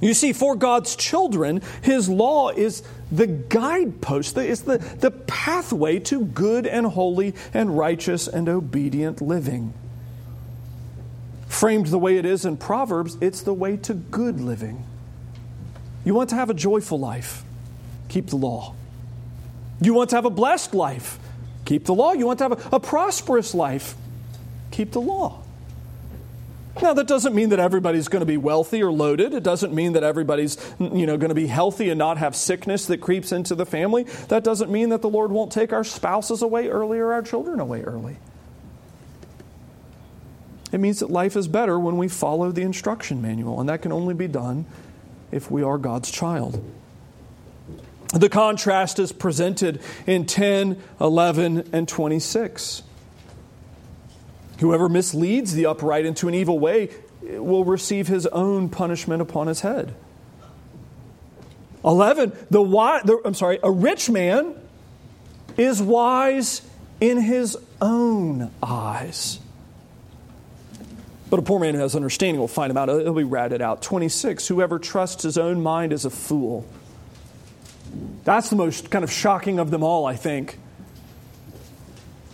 You 0.00 0.14
see, 0.14 0.32
for 0.32 0.56
God's 0.56 0.96
children, 0.96 1.60
His 1.82 2.08
law 2.08 2.50
is 2.50 2.82
the 3.10 3.26
guidepost, 3.26 4.36
it's 4.36 4.60
the, 4.62 4.78
the 4.78 5.10
pathway 5.10 5.98
to 6.00 6.24
good 6.24 6.66
and 6.66 6.86
holy 6.86 7.34
and 7.54 7.76
righteous 7.76 8.28
and 8.28 8.48
obedient 8.48 9.20
living. 9.20 9.72
Framed 11.46 11.86
the 11.86 11.98
way 11.98 12.18
it 12.18 12.26
is 12.26 12.44
in 12.44 12.56
Proverbs, 12.56 13.16
it's 13.20 13.40
the 13.40 13.54
way 13.54 13.76
to 13.78 13.94
good 13.94 14.40
living. 14.40 14.84
You 16.04 16.14
want 16.14 16.30
to 16.30 16.36
have 16.36 16.50
a 16.50 16.54
joyful 16.54 16.98
life, 16.98 17.42
keep 18.08 18.28
the 18.28 18.36
law. 18.36 18.74
You 19.80 19.94
want 19.94 20.10
to 20.10 20.16
have 20.16 20.24
a 20.24 20.30
blessed 20.30 20.74
life, 20.74 21.18
keep 21.64 21.84
the 21.84 21.94
law. 21.94 22.12
You 22.12 22.26
want 22.26 22.38
to 22.38 22.44
have 22.48 22.72
a, 22.72 22.76
a 22.76 22.80
prosperous 22.80 23.54
life, 23.54 23.94
keep 24.70 24.92
the 24.92 25.00
law. 25.00 25.42
Now, 26.82 26.94
that 26.94 27.06
doesn't 27.06 27.34
mean 27.34 27.48
that 27.48 27.58
everybody's 27.58 28.08
going 28.08 28.20
to 28.20 28.26
be 28.26 28.36
wealthy 28.36 28.82
or 28.82 28.92
loaded. 28.92 29.34
It 29.34 29.42
doesn't 29.42 29.74
mean 29.74 29.94
that 29.94 30.04
everybody's 30.04 30.56
you 30.78 31.06
know, 31.06 31.16
going 31.16 31.30
to 31.30 31.34
be 31.34 31.46
healthy 31.48 31.90
and 31.90 31.98
not 31.98 32.18
have 32.18 32.36
sickness 32.36 32.86
that 32.86 32.98
creeps 32.98 33.32
into 33.32 33.54
the 33.54 33.66
family. 33.66 34.04
That 34.28 34.44
doesn't 34.44 34.70
mean 34.70 34.90
that 34.90 35.02
the 35.02 35.08
Lord 35.08 35.32
won't 35.32 35.50
take 35.50 35.72
our 35.72 35.84
spouses 35.84 36.42
away 36.42 36.68
early 36.68 36.98
or 36.98 37.12
our 37.12 37.22
children 37.22 37.60
away 37.60 37.82
early. 37.82 38.16
It 40.70 40.78
means 40.78 41.00
that 41.00 41.10
life 41.10 41.36
is 41.36 41.48
better 41.48 41.78
when 41.78 41.96
we 41.96 42.08
follow 42.08 42.52
the 42.52 42.62
instruction 42.62 43.22
manual, 43.22 43.58
and 43.58 43.68
that 43.68 43.82
can 43.82 43.90
only 43.90 44.14
be 44.14 44.28
done 44.28 44.66
if 45.32 45.50
we 45.50 45.62
are 45.62 45.78
God's 45.78 46.10
child. 46.10 46.62
The 48.14 48.28
contrast 48.28 48.98
is 48.98 49.12
presented 49.12 49.80
in 50.06 50.26
10, 50.26 50.82
11, 51.00 51.70
and 51.72 51.88
26. 51.88 52.82
Whoever 54.60 54.88
misleads 54.88 55.54
the 55.54 55.66
upright 55.66 56.04
into 56.04 56.28
an 56.28 56.34
evil 56.34 56.58
way 56.58 56.90
will 57.22 57.64
receive 57.64 58.08
his 58.08 58.26
own 58.26 58.68
punishment 58.68 59.22
upon 59.22 59.46
his 59.46 59.60
head. 59.60 59.94
11, 61.84 62.32
the, 62.50 62.60
wise, 62.60 63.02
the, 63.04 63.20
I'm 63.24 63.34
sorry, 63.34 63.58
a 63.62 63.70
rich 63.70 64.10
man 64.10 64.54
is 65.56 65.80
wise 65.80 66.62
in 67.00 67.20
his 67.20 67.56
own 67.80 68.50
eyes. 68.62 69.38
But 71.30 71.38
a 71.38 71.42
poor 71.42 71.60
man 71.60 71.74
who 71.74 71.80
has 71.80 71.94
understanding 71.94 72.40
will 72.40 72.48
find 72.48 72.70
him 72.70 72.76
out. 72.76 72.88
He'll 72.88 73.12
be 73.12 73.22
ratted 73.22 73.60
out. 73.60 73.82
26, 73.82 74.48
whoever 74.48 74.78
trusts 74.78 75.22
his 75.22 75.38
own 75.38 75.62
mind 75.62 75.92
is 75.92 76.04
a 76.04 76.10
fool. 76.10 76.66
That's 78.24 78.50
the 78.50 78.56
most 78.56 78.90
kind 78.90 79.04
of 79.04 79.12
shocking 79.12 79.58
of 79.58 79.70
them 79.70 79.82
all, 79.82 80.06
I 80.06 80.16
think. 80.16 80.58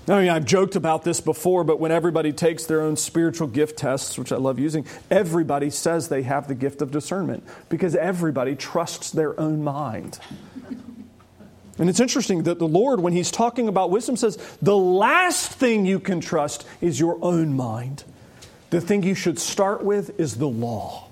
I 0.06 0.20
mean, 0.20 0.28
I've 0.28 0.44
joked 0.44 0.76
about 0.76 1.02
this 1.02 1.20
before, 1.20 1.64
but 1.64 1.80
when 1.80 1.90
everybody 1.90 2.32
takes 2.32 2.66
their 2.66 2.82
own 2.82 2.96
spiritual 2.96 3.49
gift 3.49 3.78
tests, 3.78 4.18
which 4.18 4.32
I 4.32 4.37
love 4.37 4.58
using, 4.58 4.84
everybody 5.11 5.70
says 5.70 6.08
they 6.08 6.23
have 6.23 6.46
the 6.46 6.54
gift 6.54 6.82
of 6.82 6.90
discernment 6.90 7.42
because 7.70 7.96
everybody 7.96 8.54
trusts 8.54 9.11
their 9.11 9.38
own 9.40 9.64
mind. 9.64 10.18
And 11.78 11.88
it's 11.88 12.00
interesting 12.00 12.44
that 12.44 12.58
the 12.58 12.68
Lord, 12.68 13.00
when 13.00 13.14
He's 13.14 13.30
talking 13.30 13.66
about 13.66 13.90
wisdom, 13.90 14.16
says 14.16 14.37
the 14.61 14.76
last 14.76 15.52
thing 15.52 15.87
you 15.87 15.99
can 15.99 16.20
trust 16.20 16.66
is 16.82 17.00
your 17.00 17.18
own 17.23 17.54
mind. 17.56 18.04
The 18.70 18.80
thing 18.80 19.02
you 19.02 19.14
should 19.14 19.38
start 19.38 19.82
with 19.82 20.20
is 20.20 20.37
the 20.37 20.49
law. 20.49 21.08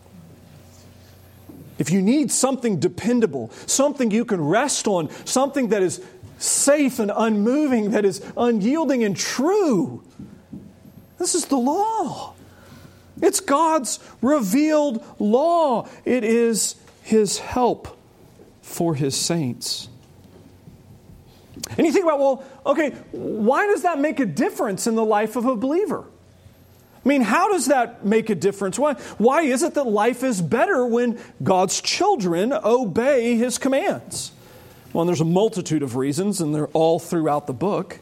If 1.78 1.90
you 1.90 2.02
need 2.02 2.30
something 2.30 2.78
dependable, 2.78 3.50
something 3.66 4.10
you 4.10 4.24
can 4.24 4.40
rest 4.40 4.86
on, 4.86 5.08
something 5.24 5.68
that 5.68 5.82
is 5.82 6.04
safe 6.42 6.98
and 6.98 7.12
unmoving, 7.14 7.92
that 7.92 8.04
is 8.04 8.20
unyielding 8.36 9.04
and 9.04 9.16
true. 9.16 10.02
This 11.18 11.34
is 11.34 11.46
the 11.46 11.56
law. 11.56 12.34
It's 13.20 13.40
God's 13.40 14.00
revealed 14.20 15.04
law. 15.18 15.88
It 16.04 16.24
is 16.24 16.74
His 17.02 17.38
help 17.38 17.96
for 18.62 18.94
His 18.94 19.14
saints. 19.14 19.88
And 21.76 21.86
you 21.86 21.92
think 21.92 22.04
about, 22.04 22.18
well, 22.18 22.44
okay, 22.66 22.90
why 23.12 23.66
does 23.66 23.82
that 23.82 24.00
make 24.00 24.18
a 24.18 24.26
difference 24.26 24.86
in 24.86 24.94
the 24.94 25.04
life 25.04 25.36
of 25.36 25.46
a 25.46 25.54
believer? 25.54 26.04
I 27.04 27.08
mean, 27.08 27.22
how 27.22 27.50
does 27.50 27.66
that 27.66 28.04
make 28.04 28.30
a 28.30 28.34
difference? 28.34 28.78
Why, 28.78 28.94
why 29.18 29.42
is 29.42 29.62
it 29.62 29.74
that 29.74 29.86
life 29.86 30.22
is 30.22 30.40
better 30.40 30.86
when 30.86 31.18
God's 31.42 31.80
children 31.80 32.52
obey 32.52 33.36
His 33.36 33.58
commands? 33.58 34.32
Well, 34.92 35.06
there's 35.06 35.22
a 35.22 35.24
multitude 35.24 35.82
of 35.82 35.96
reasons, 35.96 36.40
and 36.40 36.54
they're 36.54 36.66
all 36.68 36.98
throughout 36.98 37.46
the 37.46 37.54
book. 37.54 37.98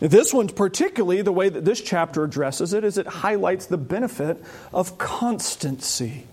This 0.00 0.32
one, 0.32 0.48
particularly, 0.48 1.22
the 1.22 1.32
way 1.32 1.48
that 1.48 1.64
this 1.64 1.80
chapter 1.80 2.24
addresses 2.24 2.72
it, 2.72 2.82
is 2.84 2.96
it 2.96 3.06
highlights 3.06 3.66
the 3.66 3.76
benefit 3.76 4.42
of 4.72 4.96
constancy. 4.98 6.26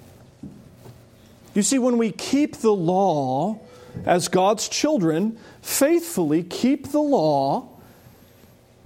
You 1.53 1.61
see, 1.61 1.77
when 1.77 1.97
we 1.97 2.11
keep 2.11 2.57
the 2.57 2.73
law 2.73 3.59
as 4.05 4.27
God's 4.27 4.69
children, 4.69 5.37
faithfully 5.61 6.43
keep 6.43 6.89
the 6.89 7.01
law, 7.01 7.69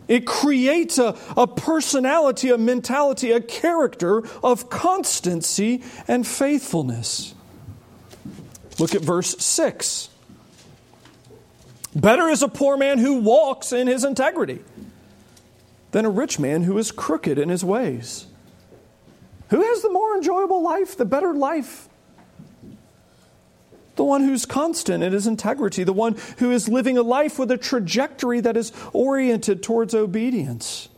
it 0.07 0.25
creates 0.25 0.97
a, 0.97 1.17
a 1.35 1.47
personality, 1.47 2.49
a 2.49 2.57
mentality, 2.57 3.31
a 3.31 3.41
character 3.41 4.23
of 4.43 4.69
constancy 4.69 5.83
and 6.07 6.25
faithfulness. 6.25 7.33
Look 8.79 8.95
at 8.95 9.01
verse 9.01 9.35
6. 9.37 10.09
Better 11.95 12.29
is 12.29 12.43
a 12.43 12.47
poor 12.47 12.77
man 12.77 12.99
who 12.99 13.21
walks 13.21 13.73
in 13.73 13.87
his 13.87 14.03
integrity 14.03 14.59
than 15.91 16.05
a 16.05 16.09
rich 16.09 16.37
man 16.37 16.63
who 16.63 16.77
is 16.77 16.91
crooked 16.91 17.39
in 17.39 17.49
his 17.49 17.63
ways. 17.63 18.27
Who 19.49 19.61
has 19.61 19.81
the 19.81 19.89
more 19.89 20.15
enjoyable 20.15 20.61
life, 20.61 20.95
the 20.95 21.05
better 21.05 21.33
life? 21.33 21.89
The 23.95 24.03
one 24.03 24.21
who's 24.21 24.45
constant 24.45 25.03
in 25.03 25.11
his 25.11 25.25
integrity, 25.25 25.83
the 25.83 25.93
one 25.93 26.15
who 26.37 26.51
is 26.51 26.69
living 26.69 26.99
a 26.99 27.01
life 27.01 27.39
with 27.39 27.49
a 27.49 27.57
trajectory 27.57 28.41
that 28.41 28.55
is 28.55 28.71
oriented 28.93 29.63
towards 29.63 29.95
obedience. 29.95 30.89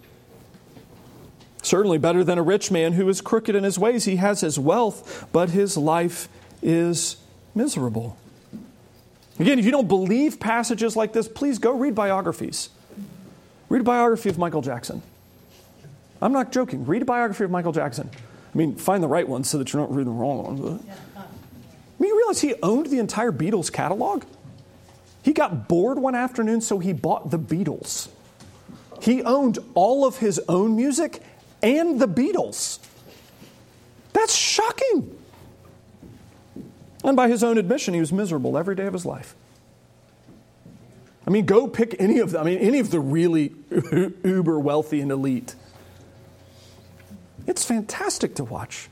Certainly 1.61 1.99
better 1.99 2.25
than 2.25 2.37
a 2.37 2.43
rich 2.43 2.71
man 2.71 2.93
who 2.93 3.07
is 3.07 3.21
crooked 3.21 3.55
in 3.55 3.63
his 3.63 3.79
ways. 3.79 4.03
He 4.03 4.17
has 4.17 4.41
his 4.41 4.59
wealth, 4.59 5.29
but 5.31 5.51
his 5.51 5.77
life 5.77 6.27
is 6.61 7.15
miserable. 7.55 8.17
Again, 9.39 9.57
if 9.57 9.65
you 9.65 9.71
don't 9.71 9.87
believe 9.87 10.39
passages 10.39 10.95
like 10.95 11.13
this, 11.13 11.27
please 11.27 11.59
go 11.59 11.71
read 11.71 11.95
biographies. 11.95 12.69
Read 13.69 13.81
a 13.81 13.83
biography 13.85 14.29
of 14.29 14.37
Michael 14.37 14.61
Jackson. 14.61 15.01
I'm 16.21 16.33
not 16.33 16.51
joking. 16.51 16.85
Read 16.85 17.03
a 17.03 17.05
biography 17.05 17.45
of 17.45 17.51
Michael 17.51 17.71
Jackson. 17.71 18.09
I 18.13 18.57
mean, 18.57 18.75
find 18.75 19.01
the 19.01 19.07
right 19.07 19.27
one 19.27 19.43
so 19.43 19.57
that 19.57 19.71
you're 19.71 19.81
not 19.81 19.91
reading 19.91 20.13
the 20.13 20.19
wrong 20.19 20.43
one. 20.43 20.83
I 21.15 22.01
mean, 22.01 22.09
you 22.09 22.17
realize 22.17 22.41
he 22.41 22.55
owned 22.63 22.87
the 22.87 22.99
entire 22.99 23.31
Beatles 23.31 23.71
catalog? 23.71 24.23
He 25.21 25.33
got 25.33 25.67
bored 25.67 25.99
one 25.99 26.15
afternoon, 26.15 26.61
so 26.61 26.79
he 26.79 26.93
bought 26.93 27.29
the 27.29 27.39
Beatles. 27.39 28.09
He 29.01 29.23
owned 29.23 29.59
all 29.75 30.05
of 30.05 30.17
his 30.17 30.41
own 30.49 30.75
music 30.75 31.21
and 31.61 31.99
the 31.99 32.07
Beatles. 32.07 32.79
That's 34.13 34.35
shocking. 34.35 35.18
And 37.03 37.15
by 37.15 37.29
his 37.29 37.43
own 37.43 37.57
admission, 37.57 37.93
he 37.93 37.99
was 37.99 38.11
miserable 38.11 38.57
every 38.57 38.75
day 38.75 38.85
of 38.85 38.93
his 38.93 39.05
life. 39.05 39.35
I 41.25 41.31
mean, 41.31 41.45
go 41.45 41.67
pick 41.67 41.95
any 41.99 42.19
of 42.19 42.31
them. 42.31 42.41
I 42.41 42.43
mean, 42.49 42.57
any 42.57 42.79
of 42.79 42.91
the 42.91 42.99
really 42.99 43.53
uber 44.23 44.59
wealthy 44.59 44.99
and 44.99 45.11
elite. 45.11 45.55
It's 47.45 47.63
fantastic 47.63 48.35
to 48.35 48.43
watch 48.43 48.89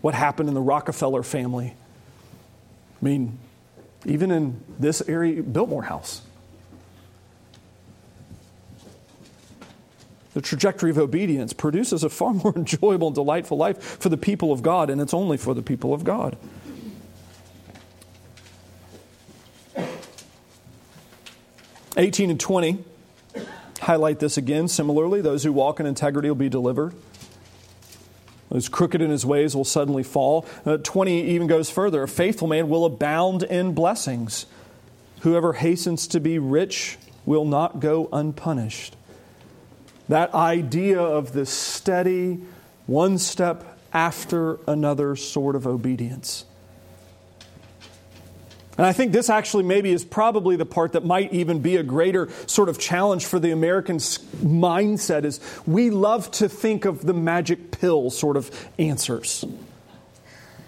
what 0.00 0.14
happened 0.14 0.48
in 0.48 0.54
the 0.54 0.60
Rockefeller 0.60 1.22
family. 1.22 1.74
I 3.00 3.04
mean, 3.04 3.38
even 4.06 4.30
in 4.30 4.62
this 4.78 5.02
area, 5.08 5.42
Biltmore 5.42 5.84
House. 5.84 6.22
The 10.34 10.40
trajectory 10.40 10.90
of 10.90 10.98
obedience 10.98 11.52
produces 11.52 12.02
a 12.02 12.08
far 12.08 12.34
more 12.34 12.52
enjoyable 12.56 13.08
and 13.08 13.14
delightful 13.14 13.56
life 13.56 13.80
for 14.00 14.08
the 14.08 14.16
people 14.16 14.52
of 14.52 14.62
God, 14.62 14.90
and 14.90 15.00
it's 15.00 15.14
only 15.14 15.36
for 15.36 15.54
the 15.54 15.62
people 15.62 15.94
of 15.94 16.04
God. 16.04 16.36
18 21.96 22.30
and 22.30 22.40
20 22.40 22.84
highlight 23.80 24.18
this 24.18 24.36
again. 24.36 24.68
Similarly, 24.68 25.20
those 25.20 25.44
who 25.44 25.52
walk 25.52 25.80
in 25.80 25.86
integrity 25.86 26.28
will 26.28 26.34
be 26.34 26.48
delivered. 26.48 26.94
Those 28.50 28.68
crooked 28.68 29.00
in 29.00 29.10
his 29.10 29.24
ways 29.26 29.56
will 29.56 29.64
suddenly 29.64 30.02
fall. 30.02 30.46
Uh, 30.64 30.76
20 30.76 31.22
even 31.30 31.46
goes 31.46 31.70
further. 31.70 32.02
A 32.02 32.08
faithful 32.08 32.48
man 32.48 32.68
will 32.68 32.84
abound 32.84 33.42
in 33.42 33.74
blessings. 33.74 34.46
Whoever 35.20 35.54
hastens 35.54 36.06
to 36.08 36.20
be 36.20 36.38
rich 36.38 36.98
will 37.24 37.44
not 37.44 37.80
go 37.80 38.08
unpunished. 38.12 38.96
That 40.08 40.34
idea 40.34 41.00
of 41.00 41.32
this 41.32 41.50
steady, 41.50 42.42
one 42.86 43.18
step 43.18 43.78
after 43.92 44.58
another 44.68 45.16
sort 45.16 45.56
of 45.56 45.66
obedience. 45.66 46.44
And 48.76 48.86
I 48.86 48.92
think 48.92 49.12
this 49.12 49.30
actually 49.30 49.62
maybe 49.62 49.92
is 49.92 50.04
probably 50.04 50.56
the 50.56 50.66
part 50.66 50.92
that 50.92 51.04
might 51.04 51.32
even 51.32 51.60
be 51.60 51.76
a 51.76 51.82
greater 51.82 52.28
sort 52.46 52.68
of 52.68 52.78
challenge 52.78 53.26
for 53.26 53.38
the 53.38 53.52
American 53.52 53.98
mindset 53.98 55.24
is 55.24 55.40
we 55.66 55.90
love 55.90 56.30
to 56.32 56.48
think 56.48 56.84
of 56.84 57.06
the 57.06 57.14
magic 57.14 57.70
pill 57.70 58.10
sort 58.10 58.36
of 58.36 58.68
answers. 58.78 59.44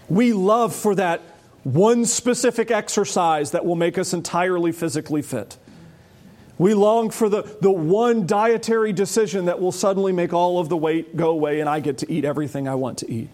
We 0.08 0.32
love 0.32 0.74
for 0.74 0.94
that 0.94 1.20
one 1.64 2.04
specific 2.04 2.70
exercise 2.70 3.50
that 3.50 3.64
will 3.64 3.74
make 3.74 3.98
us 3.98 4.12
entirely 4.12 4.70
physically 4.70 5.22
fit. 5.22 5.56
We 6.58 6.74
long 6.74 7.10
for 7.10 7.28
the, 7.28 7.42
the 7.60 7.72
one 7.72 8.24
dietary 8.26 8.92
decision 8.92 9.46
that 9.46 9.60
will 9.60 9.72
suddenly 9.72 10.12
make 10.12 10.32
all 10.32 10.60
of 10.60 10.68
the 10.68 10.76
weight 10.76 11.16
go 11.16 11.30
away 11.30 11.58
and 11.58 11.68
I 11.68 11.80
get 11.80 11.98
to 11.98 12.12
eat 12.12 12.24
everything 12.24 12.68
I 12.68 12.76
want 12.76 12.98
to 12.98 13.10
eat. 13.10 13.30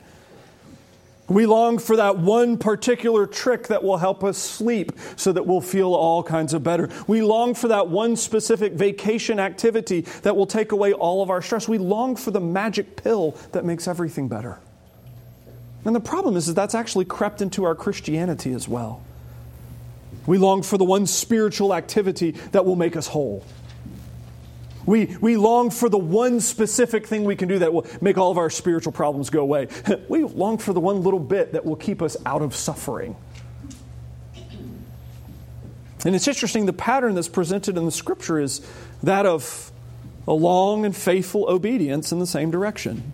We 1.33 1.47
long 1.47 1.79
for 1.79 1.97
that 1.97 2.19
one 2.19 2.59
particular 2.59 3.27
trick 3.27 3.69
that 3.69 3.83
will 3.83 3.97
help 3.97 4.23
us 4.23 4.37
sleep 4.37 4.93
so 5.17 5.33
that 5.33 5.47
we'll 5.47 5.63
feel 5.63 5.95
all 5.95 6.23
kinds 6.23 6.53
of 6.53 6.63
better. 6.63 6.91
We 7.07 7.23
long 7.23 7.55
for 7.55 7.69
that 7.69 7.89
one 7.89 8.17
specific 8.17 8.75
vacation 8.75 9.41
activity 9.41 10.03
that 10.23 10.37
will 10.37 10.47
take 10.47 10.73
away 10.73 10.93
all 10.93 11.23
of 11.23 11.31
our 11.31 11.41
stress. 11.41 11.67
We 11.67 11.79
long 11.79 12.17
for 12.17 12.31
the 12.31 12.41
magic 12.41 12.97
pill 13.03 13.37
that 13.53 13.65
makes 13.65 13.89
everything 13.89 14.29
better. 14.29 14.59
And 15.85 15.97
the 15.97 16.01
problem 16.01 16.37
is 16.37 16.47
that 16.47 16.53
that's 16.53 16.75
actually 16.75 17.07
crept 17.07 17.41
into 17.41 17.65
our 17.65 17.75
Christianity 17.75 18.53
as 18.53 18.69
well. 18.69 19.03
We 20.27 20.39
long 20.39 20.63
for 20.63 20.77
the 20.77 20.85
one 20.85 21.07
spiritual 21.07 21.75
activity 21.75 22.33
that 22.53 22.65
will 22.65 22.77
make 22.77 22.95
us 22.95 23.07
whole. 23.09 23.45
We, 24.87 25.07
we 25.21 25.37
long 25.37 25.71
for 25.71 25.89
the 25.89 25.99
one 25.99 26.41
specific 26.41 27.07
thing 27.07 27.25
we 27.25 27.37
can 27.37 27.49
do 27.49 27.61
that 27.61 27.73
will 27.73 27.87
make 28.01 28.19
all 28.19 28.31
of 28.31 28.39
our 28.39 28.51
spiritual 28.51 28.93
problems 28.93 29.31
go 29.31 29.41
away. 29.41 29.69
we 30.09 30.25
long 30.25 30.59
for 30.59 30.73
the 30.73 30.81
one 30.81 31.03
little 31.03 31.21
bit 31.21 31.53
that 31.53 31.65
will 31.65 31.77
keep 31.77 32.03
us 32.03 32.17
out 32.27 32.43
of 32.43 32.55
suffering. 32.55 33.17
And 36.05 36.17
it's 36.17 36.27
interesting, 36.27 36.67
the 36.67 36.73
pattern 36.73 37.15
that's 37.15 37.29
presented 37.29 37.77
in 37.77 37.85
the 37.85 37.93
scripture 37.93 38.41
is 38.41 38.61
that 39.05 39.25
of 39.25 39.71
a 40.27 40.33
long 40.33 40.85
and 40.85 40.97
faithful 40.97 41.49
obedience 41.49 42.11
in 42.11 42.19
the 42.19 42.27
same 42.27 42.51
direction. 42.51 43.13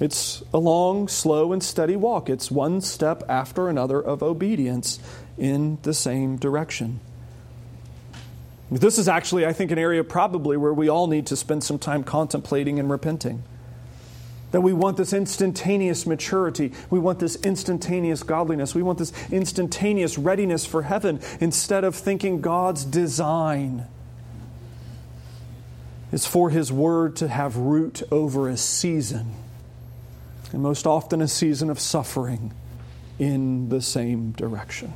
It's 0.00 0.42
a 0.52 0.58
long, 0.58 1.08
slow, 1.08 1.52
and 1.52 1.62
steady 1.62 1.94
walk. 1.94 2.30
It's 2.30 2.50
one 2.50 2.80
step 2.80 3.22
after 3.28 3.68
another 3.68 4.00
of 4.00 4.22
obedience 4.22 4.98
in 5.36 5.78
the 5.82 5.92
same 5.92 6.36
direction. 6.36 7.00
This 8.70 8.98
is 8.98 9.08
actually, 9.08 9.44
I 9.44 9.52
think, 9.52 9.72
an 9.72 9.78
area 9.78 10.04
probably 10.04 10.56
where 10.56 10.72
we 10.72 10.88
all 10.88 11.08
need 11.08 11.26
to 11.26 11.36
spend 11.36 11.64
some 11.64 11.78
time 11.78 12.04
contemplating 12.04 12.78
and 12.78 12.88
repenting. 12.88 13.42
That 14.52 14.60
we 14.60 14.72
want 14.72 14.96
this 14.96 15.12
instantaneous 15.12 16.06
maturity. 16.06 16.72
We 16.88 16.98
want 16.98 17.18
this 17.18 17.36
instantaneous 17.36 18.22
godliness. 18.22 18.74
We 18.74 18.82
want 18.82 18.98
this 18.98 19.12
instantaneous 19.30 20.18
readiness 20.18 20.66
for 20.66 20.82
heaven 20.82 21.20
instead 21.40 21.84
of 21.84 21.94
thinking 21.94 22.40
God's 22.40 22.84
design 22.84 23.86
is 26.12 26.26
for 26.26 26.50
His 26.50 26.72
Word 26.72 27.16
to 27.16 27.28
have 27.28 27.56
root 27.56 28.02
over 28.10 28.48
a 28.48 28.56
season, 28.56 29.34
and 30.52 30.62
most 30.62 30.86
often 30.86 31.20
a 31.20 31.28
season 31.28 31.70
of 31.70 31.78
suffering 31.78 32.52
in 33.18 33.68
the 33.68 33.80
same 33.80 34.32
direction. 34.32 34.92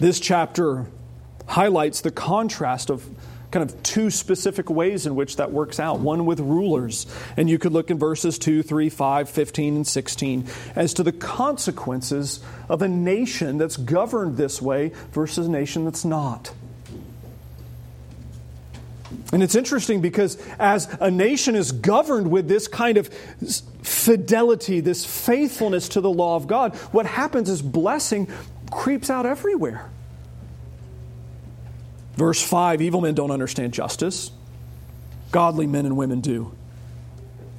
This 0.00 0.18
chapter 0.20 0.86
highlights 1.46 2.00
the 2.00 2.10
contrast 2.10 2.90
of 2.90 3.08
kind 3.50 3.70
of 3.70 3.82
two 3.84 4.10
specific 4.10 4.68
ways 4.68 5.06
in 5.06 5.14
which 5.14 5.36
that 5.36 5.52
works 5.52 5.78
out. 5.78 6.00
One 6.00 6.26
with 6.26 6.40
rulers, 6.40 7.06
and 7.36 7.48
you 7.48 7.56
could 7.56 7.72
look 7.72 7.88
in 7.88 8.00
verses 8.00 8.36
2, 8.36 8.64
3, 8.64 8.88
5, 8.88 9.30
15, 9.30 9.76
and 9.76 9.86
16 9.86 10.48
as 10.74 10.94
to 10.94 11.04
the 11.04 11.12
consequences 11.12 12.40
of 12.68 12.82
a 12.82 12.88
nation 12.88 13.56
that's 13.56 13.76
governed 13.76 14.36
this 14.36 14.60
way 14.60 14.88
versus 15.12 15.46
a 15.46 15.50
nation 15.50 15.84
that's 15.84 16.04
not. 16.04 16.52
And 19.32 19.42
it's 19.42 19.54
interesting 19.54 20.00
because 20.00 20.36
as 20.58 20.88
a 21.00 21.10
nation 21.10 21.54
is 21.54 21.70
governed 21.70 22.30
with 22.32 22.48
this 22.48 22.66
kind 22.66 22.98
of 22.98 23.08
fidelity, 23.82 24.80
this 24.80 25.04
faithfulness 25.04 25.88
to 25.90 26.00
the 26.00 26.10
law 26.10 26.34
of 26.34 26.48
God, 26.48 26.74
what 26.92 27.06
happens 27.06 27.48
is 27.48 27.62
blessing 27.62 28.28
creeps 28.74 29.08
out 29.08 29.24
everywhere. 29.24 29.88
Verse 32.16 32.42
5 32.42 32.82
evil 32.82 33.00
men 33.00 33.14
don't 33.14 33.30
understand 33.30 33.72
justice, 33.72 34.30
godly 35.30 35.66
men 35.66 35.86
and 35.86 35.96
women 35.96 36.20
do. 36.20 36.52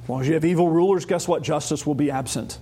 As 0.04 0.08
long 0.08 0.20
as 0.20 0.28
you 0.28 0.34
have 0.34 0.44
evil 0.44 0.68
rulers, 0.68 1.04
guess 1.04 1.26
what? 1.26 1.42
Justice 1.42 1.84
will 1.84 1.94
be 1.94 2.10
absent. 2.10 2.58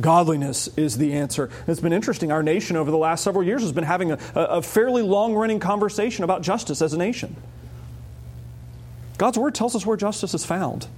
Godliness 0.00 0.68
is 0.76 0.96
the 0.96 1.12
answer. 1.12 1.50
It's 1.68 1.80
been 1.80 1.92
interesting. 1.92 2.32
Our 2.32 2.42
nation 2.42 2.76
over 2.76 2.90
the 2.90 2.96
last 2.96 3.22
several 3.22 3.44
years 3.44 3.62
has 3.62 3.70
been 3.70 3.84
having 3.84 4.10
a, 4.12 4.18
a 4.34 4.62
fairly 4.62 5.02
long 5.02 5.34
running 5.34 5.60
conversation 5.60 6.24
about 6.24 6.42
justice 6.42 6.82
as 6.82 6.94
a 6.94 6.98
nation. 6.98 7.36
God's 9.18 9.38
Word 9.38 9.54
tells 9.54 9.76
us 9.76 9.86
where 9.86 9.96
justice 9.96 10.34
is 10.34 10.44
found, 10.44 10.88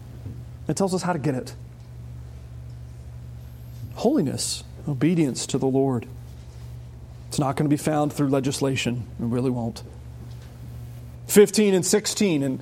it 0.68 0.76
tells 0.76 0.94
us 0.94 1.02
how 1.02 1.12
to 1.12 1.18
get 1.18 1.34
it. 1.34 1.54
Holiness 3.96 4.62
obedience 4.88 5.46
to 5.46 5.58
the 5.58 5.66
Lord. 5.66 6.06
It's 7.28 7.38
not 7.38 7.56
going 7.56 7.68
to 7.68 7.72
be 7.72 7.76
found 7.76 8.12
through 8.12 8.28
legislation. 8.28 9.06
It 9.20 9.24
really 9.24 9.50
won't. 9.50 9.82
15 11.26 11.74
and 11.74 11.84
16, 11.84 12.42
and 12.42 12.60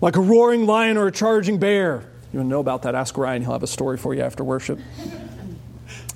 like 0.00 0.16
a 0.16 0.20
roaring 0.20 0.66
lion 0.66 0.96
or 0.96 1.06
a 1.06 1.12
charging 1.12 1.58
bear. 1.58 2.08
You 2.32 2.38
want 2.38 2.46
to 2.46 2.50
know 2.50 2.60
about 2.60 2.82
that? 2.82 2.94
Ask 2.94 3.16
Ryan. 3.18 3.42
He'll 3.42 3.52
have 3.52 3.62
a 3.62 3.66
story 3.66 3.98
for 3.98 4.14
you 4.14 4.22
after 4.22 4.44
worship. 4.44 4.78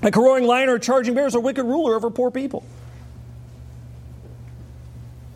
Like 0.02 0.14
a 0.14 0.20
roaring 0.20 0.44
lion 0.44 0.68
or 0.68 0.74
a 0.74 0.80
charging 0.80 1.14
bear 1.14 1.26
is 1.26 1.34
a 1.34 1.40
wicked 1.40 1.64
ruler 1.64 1.94
over 1.94 2.10
poor 2.10 2.30
people. 2.30 2.64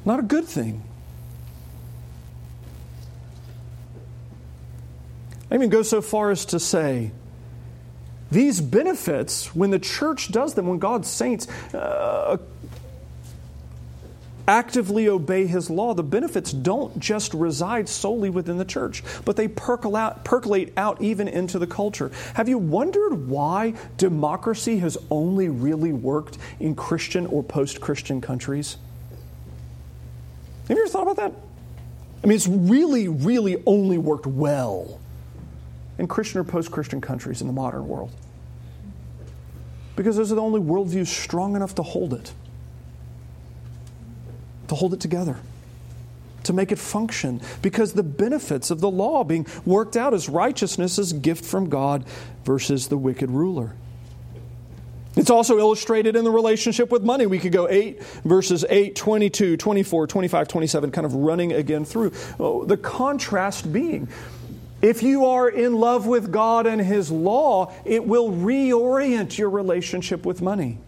Not 0.05 0.19
a 0.19 0.23
good 0.23 0.45
thing. 0.45 0.83
I 5.51 5.55
even 5.55 5.71
go 5.71 5.83
so 5.83 6.01
far 6.01 6.31
as 6.31 6.45
to 6.47 6.61
say 6.61 7.11
these 8.31 8.61
benefits, 8.61 9.55
when 9.55 9.71
the 9.71 9.79
church 9.79 10.31
does 10.31 10.55
them, 10.55 10.69
when 10.69 10.79
God's 10.79 11.09
saints 11.09 11.49
uh, 11.75 12.37
actively 14.47 15.09
obey 15.09 15.47
His 15.47 15.69
law, 15.69 15.95
the 15.95 16.03
benefits 16.03 16.53
don't 16.53 16.99
just 16.99 17.35
reside 17.35 17.89
solely 17.89 18.31
within 18.31 18.59
the 18.59 18.65
church, 18.65 19.03
but 19.25 19.37
they 19.37 19.49
percolate 19.49 20.73
out, 20.77 21.01
even 21.01 21.29
into 21.29 21.59
the 21.59 21.67
culture. 21.67 22.11
Have 22.35 22.49
you 22.49 22.59
wondered 22.59 23.29
why 23.29 23.75
democracy 23.97 24.79
has 24.79 24.97
only 25.11 25.49
really 25.49 25.93
worked 25.93 26.39
in 26.59 26.75
Christian 26.75 27.27
or 27.27 27.43
post 27.43 27.81
Christian 27.81 28.21
countries? 28.21 28.77
Have 30.69 30.77
you 30.77 30.85
ever 30.85 30.91
thought 30.91 31.03
about 31.03 31.17
that? 31.17 31.33
I 32.23 32.27
mean, 32.27 32.37
it's 32.37 32.47
really, 32.47 33.09
really 33.09 33.63
only 33.67 33.99
worked 33.99 34.27
well 34.27 35.01
in 36.01 36.09
Christian 36.09 36.41
or 36.41 36.45
post 36.45 36.71
Christian 36.71 37.01
countries 37.01 37.43
in 37.43 37.47
the 37.47 37.53
modern 37.53 37.87
world. 37.87 38.11
Because 39.97 40.17
those 40.17 40.33
are 40.33 40.35
the 40.35 40.41
only 40.41 40.61
worldviews 40.61 41.09
strong 41.09 41.55
enough 41.55 41.75
to 41.75 41.83
hold 41.83 42.15
it, 42.15 42.33
to 44.69 44.75
hold 44.75 44.95
it 44.95 45.01
together, 45.01 45.37
to 46.45 46.55
make 46.55 46.73
it 46.73 46.79
function. 46.79 47.43
Because 47.61 47.93
the 47.93 48.03
benefits 48.03 48.71
of 48.71 48.81
the 48.81 48.91
law 48.91 49.25
being 49.25 49.47
worked 49.67 49.95
out 49.95 50.15
as 50.15 50.27
righteousness 50.27 50.99
as 50.99 51.13
gift 51.13 51.45
from 51.45 51.69
God 51.69 52.07
versus 52.45 52.89
the 52.89 52.97
wicked 52.97 53.31
ruler. 53.31 53.75
It's 55.17 55.29
also 55.29 55.59
illustrated 55.59 56.17
in 56.17 56.25
the 56.25 56.31
relationship 56.31 56.91
with 56.91 57.03
money. 57.03 57.27
We 57.27 57.39
could 57.39 57.53
go 57.53 57.69
8 57.69 58.03
verses 58.25 58.65
8, 58.71 58.97
22, 58.97 59.59
24, 59.59 60.07
25, 60.07 60.49
27, 60.49 60.91
kind 60.93 61.05
of 61.05 61.15
running 61.15 61.53
again 61.53 61.85
through. 61.85 62.13
Oh, 62.39 62.65
the 62.65 62.79
contrast 62.79 63.71
being 63.71 64.09
if 64.83 65.03
you 65.03 65.27
are 65.27 65.49
in 65.49 65.75
love 65.75 66.07
with 66.07 66.33
God 66.33 66.67
and 66.67 66.81
His 66.81 67.11
law, 67.11 67.73
it 67.85 68.07
will 68.07 68.31
reorient 68.31 69.37
your 69.37 69.51
relationship 69.51 70.25
with 70.25 70.41
money. 70.41 70.79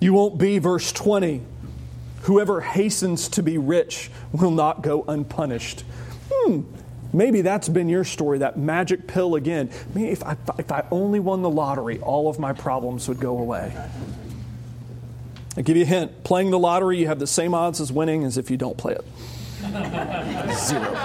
You 0.00 0.14
won't 0.14 0.38
be, 0.38 0.58
verse 0.58 0.92
20, 0.92 1.42
whoever 2.22 2.60
hastens 2.60 3.28
to 3.28 3.42
be 3.42 3.58
rich 3.58 4.10
will 4.32 4.50
not 4.50 4.82
go 4.82 5.04
unpunished. 5.06 5.84
Hmm, 6.32 6.62
maybe 7.12 7.42
that's 7.42 7.68
been 7.68 7.88
your 7.88 8.04
story, 8.04 8.38
that 8.38 8.58
magic 8.58 9.06
pill 9.06 9.34
again. 9.34 9.70
If 9.94 10.24
I, 10.24 10.36
if 10.58 10.72
I 10.72 10.86
only 10.90 11.20
won 11.20 11.42
the 11.42 11.50
lottery, 11.50 12.00
all 12.00 12.28
of 12.28 12.38
my 12.38 12.52
problems 12.52 13.08
would 13.08 13.20
go 13.20 13.38
away. 13.38 13.72
I 15.56 15.62
give 15.62 15.76
you 15.76 15.82
a 15.82 15.86
hint 15.86 16.24
playing 16.24 16.50
the 16.50 16.58
lottery, 16.58 16.98
you 16.98 17.06
have 17.06 17.18
the 17.18 17.26
same 17.26 17.54
odds 17.54 17.80
as 17.80 17.92
winning 17.92 18.24
as 18.24 18.38
if 18.38 18.50
you 18.50 18.56
don't 18.56 18.78
play 18.78 18.94
it. 18.94 19.04
Zero. 20.56 20.96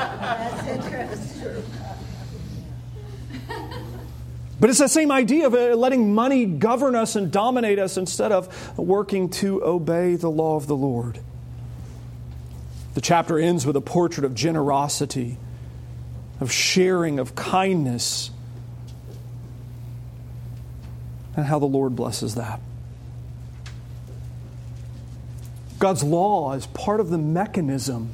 But 4.59 4.69
it's 4.69 4.79
the 4.79 4.87
same 4.87 5.11
idea 5.11 5.47
of 5.47 5.53
uh, 5.53 5.75
letting 5.75 6.13
money 6.13 6.45
govern 6.45 6.95
us 6.95 7.15
and 7.17 7.31
dominate 7.31 7.77
us 7.79 7.97
instead 7.97 8.31
of 8.31 8.77
working 8.77 9.29
to 9.29 9.63
obey 9.63 10.15
the 10.15 10.29
law 10.29 10.55
of 10.55 10.67
the 10.67 10.75
Lord. 10.75 11.19
The 12.93 13.01
chapter 13.01 13.37
ends 13.37 13.65
with 13.65 13.75
a 13.75 13.81
portrait 13.81 14.23
of 14.23 14.33
generosity, 14.33 15.37
of 16.39 16.51
sharing, 16.51 17.19
of 17.19 17.35
kindness, 17.35 18.31
and 21.35 21.45
how 21.45 21.59
the 21.59 21.65
Lord 21.65 21.97
blesses 21.97 22.35
that. 22.35 22.61
God's 25.77 26.03
law 26.03 26.53
is 26.53 26.65
part 26.67 27.01
of 27.01 27.09
the 27.09 27.17
mechanism 27.17 28.09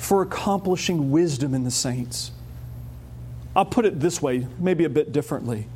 for 0.00 0.22
accomplishing 0.22 1.10
wisdom 1.10 1.54
in 1.54 1.62
the 1.62 1.70
saints. 1.70 2.32
I'll 3.54 3.66
put 3.66 3.84
it 3.84 4.00
this 4.00 4.22
way, 4.22 4.46
maybe 4.58 4.84
a 4.84 4.88
bit 4.88 5.12
differently. 5.12 5.66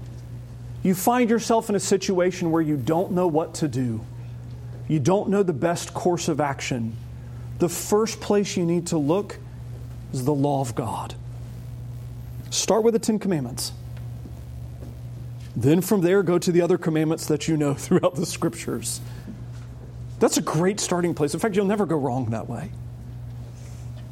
You 0.83 0.95
find 0.95 1.29
yourself 1.29 1.69
in 1.69 1.77
a 1.77 1.81
situation 1.81 2.51
where 2.51 2.63
you 2.63 2.79
don't 2.79 3.13
know 3.13 3.27
what 3.27 3.55
to 3.57 3.69
do, 3.69 4.01
you 4.89 4.99
don't 4.99 5.29
know 5.29 5.43
the 5.43 5.53
best 5.53 5.93
course 5.93 6.29
of 6.29 6.41
action. 6.41 6.97
The 7.59 7.69
first 7.69 8.21
place 8.21 8.57
you 8.57 8.65
need 8.65 8.89
to 8.89 8.99
look 8.99 9.39
is 10.13 10.25
the 10.25 10.35
law 10.35 10.61
of 10.61 10.75
God. 10.75 11.15
Start 12.51 12.83
with 12.83 12.95
the 12.95 12.99
Ten 12.99 13.19
Commandments. 13.19 13.73
Then 15.55 15.81
from 15.83 16.01
there, 16.01 16.23
go 16.23 16.39
to 16.39 16.51
the 16.51 16.63
other 16.63 16.79
commandments 16.79 17.27
that 17.27 17.47
you 17.47 17.57
know 17.57 17.75
throughout 17.75 18.15
the 18.15 18.27
scriptures. 18.27 19.01
That's 20.19 20.39
a 20.39 20.43
great 20.43 20.81
starting 20.81 21.15
place. 21.15 21.35
In 21.35 21.41
fact, 21.41 21.57
you'll 21.57 21.67
never 21.67 21.85
go 21.85 21.97
wrong 21.97 22.31
that 22.31 22.49
way. 22.49 22.71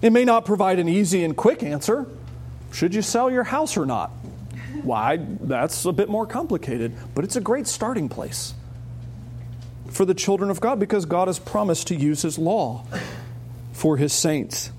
It 0.03 0.13
may 0.13 0.25
not 0.25 0.45
provide 0.45 0.81
an 0.81 0.89
easy 0.89 1.25
and 1.25 1.37
quick 1.37 1.63
answer. 1.63 2.07
Should 2.73 2.95
you 2.95 3.03
sell 3.03 3.31
your 3.31 3.45
house 3.45 3.77
or 3.77 3.87
not? 3.87 4.11
Why? 4.83 5.17
That's 5.17 5.85
a 5.85 5.93
bit 5.93 6.09
more 6.09 6.27
complicated, 6.27 6.95
but 7.15 7.25
it's 7.25 7.37
a 7.37 7.41
great 7.41 7.69
starting 7.69 8.09
place 8.09 8.55
for 9.91 10.05
the 10.05 10.15
children 10.15 10.51
of 10.51 10.61
God 10.61 10.81
because 10.81 11.07
God 11.07 11.29
has 11.29 11.39
promised 11.39 11.87
to 11.89 11.95
use 11.95 12.23
His 12.23 12.39
law 12.39 12.85
for 13.73 13.97
His 13.97 14.13
saints. 14.13 14.73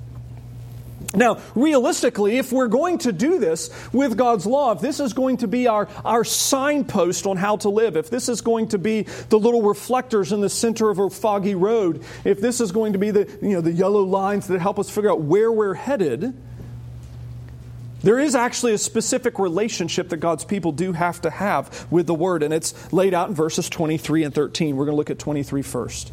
Now, 1.16 1.42
realistically, 1.54 2.38
if 2.38 2.52
we're 2.52 2.68
going 2.68 2.98
to 3.00 3.12
do 3.12 3.38
this 3.38 3.70
with 3.94 4.18
God's 4.18 4.48
law, 4.48 4.72
if 4.72 4.82
this 4.82 5.00
is 5.00 5.14
going 5.14 5.38
to 5.38 5.48
be 5.48 5.68
our, 5.68 5.88
our 6.04 6.24
signpost 6.24 7.28
on 7.28 7.38
how 7.38 7.58
to 7.58 7.70
live, 7.70 7.96
if 7.98 8.10
this 8.10 8.30
is 8.30 8.42
going 8.42 8.70
to 8.70 8.80
be 8.80 9.04
the 9.30 9.38
little 9.38 9.62
reflectors 9.62 10.32
in 10.32 10.42
the 10.42 10.50
center 10.50 10.90
of 10.90 10.98
a 10.98 11.10
foggy 11.12 11.54
road, 11.54 12.04
if 12.26 12.42
this 12.42 12.60
is 12.60 12.72
going 12.72 12.94
to 12.94 13.00
be 13.00 13.12
the, 13.12 13.30
you 13.44 13.50
know, 13.50 13.62
the 13.62 13.72
yellow 13.72 14.02
lines 14.02 14.48
that 14.48 14.60
help 14.60 14.80
us 14.80 14.90
figure 14.90 15.12
out 15.12 15.22
where 15.22 15.52
we're 15.52 15.76
headed, 15.76 16.34
there 18.02 18.20
is 18.20 18.34
actually 18.34 18.74
a 18.74 18.78
specific 18.80 19.38
relationship 19.38 20.10
that 20.10 20.18
God's 20.18 20.44
people 20.44 20.72
do 20.72 20.94
have 20.94 21.22
to 21.22 21.30
have 21.30 21.88
with 21.92 22.08
the 22.08 22.16
Word, 22.16 22.42
and 22.42 22.54
it's 22.54 22.92
laid 22.92 23.14
out 23.14 23.30
in 23.30 23.36
verses 23.36 23.70
23 23.70 24.24
and 24.24 24.34
13. 24.34 24.76
We're 24.76 24.86
going 24.86 24.94
to 24.94 24.98
look 24.98 25.12
at 25.12 25.20
23 25.20 25.62
first. 25.62 26.12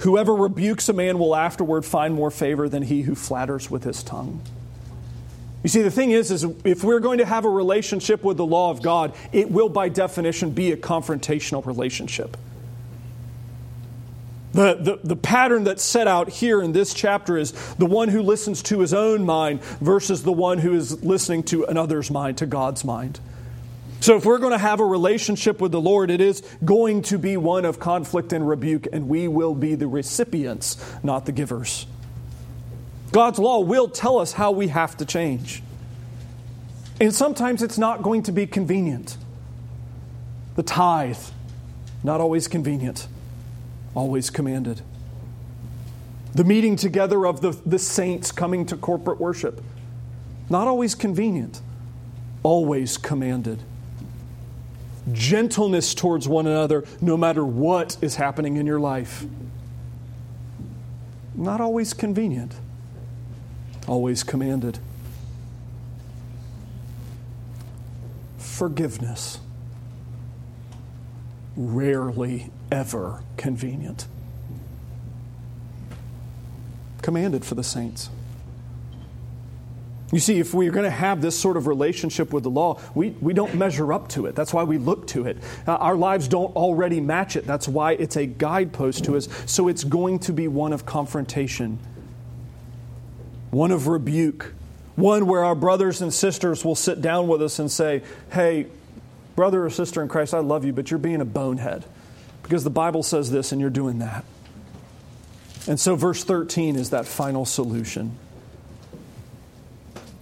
Whoever 0.00 0.34
rebukes 0.34 0.88
a 0.88 0.92
man 0.92 1.18
will 1.18 1.36
afterward 1.36 1.84
find 1.84 2.14
more 2.14 2.30
favor 2.30 2.68
than 2.68 2.82
he 2.82 3.02
who 3.02 3.14
flatters 3.14 3.70
with 3.70 3.84
his 3.84 4.02
tongue. 4.02 4.40
You 5.62 5.68
see, 5.68 5.82
the 5.82 5.90
thing 5.90 6.10
is, 6.10 6.30
is 6.30 6.44
if 6.64 6.82
we're 6.82 7.00
going 7.00 7.18
to 7.18 7.26
have 7.26 7.44
a 7.44 7.50
relationship 7.50 8.24
with 8.24 8.38
the 8.38 8.46
law 8.46 8.70
of 8.70 8.80
God, 8.80 9.14
it 9.30 9.50
will 9.50 9.68
by 9.68 9.90
definition 9.90 10.52
be 10.52 10.72
a 10.72 10.76
confrontational 10.76 11.64
relationship. 11.66 12.38
The, 14.52 14.74
the, 14.74 15.00
the 15.04 15.16
pattern 15.16 15.64
that's 15.64 15.82
set 15.82 16.08
out 16.08 16.30
here 16.30 16.62
in 16.62 16.72
this 16.72 16.94
chapter 16.94 17.36
is 17.36 17.52
the 17.74 17.86
one 17.86 18.08
who 18.08 18.22
listens 18.22 18.62
to 18.64 18.80
his 18.80 18.94
own 18.94 19.24
mind 19.24 19.62
versus 19.80 20.22
the 20.22 20.32
one 20.32 20.58
who 20.58 20.74
is 20.74 21.04
listening 21.04 21.42
to 21.44 21.64
another's 21.66 22.10
mind, 22.10 22.38
to 22.38 22.46
God's 22.46 22.84
mind. 22.84 23.20
So, 24.00 24.16
if 24.16 24.24
we're 24.24 24.38
going 24.38 24.52
to 24.52 24.58
have 24.58 24.80
a 24.80 24.84
relationship 24.84 25.60
with 25.60 25.72
the 25.72 25.80
Lord, 25.80 26.10
it 26.10 26.22
is 26.22 26.40
going 26.64 27.02
to 27.02 27.18
be 27.18 27.36
one 27.36 27.66
of 27.66 27.78
conflict 27.78 28.32
and 28.32 28.48
rebuke, 28.48 28.86
and 28.90 29.08
we 29.08 29.28
will 29.28 29.54
be 29.54 29.74
the 29.74 29.86
recipients, 29.86 30.78
not 31.02 31.26
the 31.26 31.32
givers. 31.32 31.86
God's 33.12 33.38
law 33.38 33.60
will 33.60 33.88
tell 33.88 34.18
us 34.18 34.32
how 34.32 34.52
we 34.52 34.68
have 34.68 34.96
to 34.96 35.04
change. 35.04 35.62
And 36.98 37.14
sometimes 37.14 37.62
it's 37.62 37.76
not 37.76 38.02
going 38.02 38.22
to 38.22 38.32
be 38.32 38.46
convenient. 38.46 39.18
The 40.56 40.62
tithe, 40.62 41.18
not 42.02 42.22
always 42.22 42.48
convenient, 42.48 43.06
always 43.94 44.30
commanded. 44.30 44.80
The 46.34 46.44
meeting 46.44 46.76
together 46.76 47.26
of 47.26 47.42
the, 47.42 47.50
the 47.66 47.78
saints 47.78 48.32
coming 48.32 48.64
to 48.66 48.76
corporate 48.76 49.20
worship, 49.20 49.60
not 50.48 50.68
always 50.68 50.94
convenient, 50.94 51.60
always 52.42 52.96
commanded 52.96 53.62
gentleness 55.12 55.94
towards 55.94 56.28
one 56.28 56.46
another 56.46 56.84
no 57.00 57.16
matter 57.16 57.44
what 57.44 57.96
is 58.00 58.16
happening 58.16 58.56
in 58.56 58.66
your 58.66 58.80
life. 58.80 59.24
Not 61.34 61.60
always 61.60 61.94
convenient, 61.94 62.54
always 63.86 64.22
commanded. 64.22 64.78
Forgiveness, 68.38 69.38
rarely 71.56 72.50
ever 72.70 73.22
convenient. 73.36 74.06
Commanded 77.00 77.44
for 77.44 77.54
the 77.54 77.64
saints. 77.64 78.10
You 80.12 80.18
see, 80.18 80.40
if 80.40 80.52
we're 80.52 80.72
going 80.72 80.84
to 80.84 80.90
have 80.90 81.20
this 81.20 81.38
sort 81.38 81.56
of 81.56 81.68
relationship 81.68 82.32
with 82.32 82.42
the 82.42 82.50
law, 82.50 82.80
we, 82.94 83.10
we 83.20 83.32
don't 83.32 83.54
measure 83.54 83.92
up 83.92 84.08
to 84.08 84.26
it. 84.26 84.34
That's 84.34 84.52
why 84.52 84.64
we 84.64 84.76
look 84.76 85.06
to 85.08 85.26
it. 85.26 85.38
Uh, 85.66 85.74
our 85.76 85.94
lives 85.94 86.26
don't 86.26 86.54
already 86.56 87.00
match 87.00 87.36
it. 87.36 87.46
That's 87.46 87.68
why 87.68 87.92
it's 87.92 88.16
a 88.16 88.26
guidepost 88.26 89.04
to 89.04 89.16
us. 89.16 89.28
So 89.46 89.68
it's 89.68 89.84
going 89.84 90.18
to 90.20 90.32
be 90.32 90.48
one 90.48 90.72
of 90.72 90.84
confrontation, 90.84 91.78
one 93.52 93.70
of 93.70 93.86
rebuke, 93.86 94.52
one 94.96 95.26
where 95.26 95.44
our 95.44 95.54
brothers 95.54 96.02
and 96.02 96.12
sisters 96.12 96.64
will 96.64 96.74
sit 96.74 97.00
down 97.00 97.28
with 97.28 97.40
us 97.40 97.60
and 97.60 97.70
say, 97.70 98.02
Hey, 98.32 98.66
brother 99.36 99.64
or 99.64 99.70
sister 99.70 100.02
in 100.02 100.08
Christ, 100.08 100.34
I 100.34 100.40
love 100.40 100.64
you, 100.64 100.72
but 100.72 100.90
you're 100.90 100.98
being 100.98 101.20
a 101.20 101.24
bonehead 101.24 101.84
because 102.42 102.64
the 102.64 102.70
Bible 102.70 103.04
says 103.04 103.30
this 103.30 103.52
and 103.52 103.60
you're 103.60 103.70
doing 103.70 104.00
that. 104.00 104.24
And 105.68 105.78
so, 105.78 105.94
verse 105.94 106.24
13 106.24 106.74
is 106.74 106.90
that 106.90 107.06
final 107.06 107.44
solution. 107.44 108.18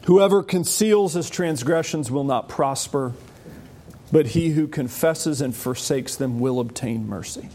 Whoever 0.09 0.43
conceals 0.43 1.13
his 1.13 1.29
transgressions 1.29 2.11
will 2.11 2.25
not 2.25 2.49
prosper, 2.49 3.13
but 4.11 4.29
he 4.29 4.49
who 4.49 4.67
confesses 4.67 5.43
and 5.43 5.55
forsakes 5.55 6.17
them 6.17 6.41
will 6.41 6.61
obtain 6.61 7.07
mercy. 7.07 7.51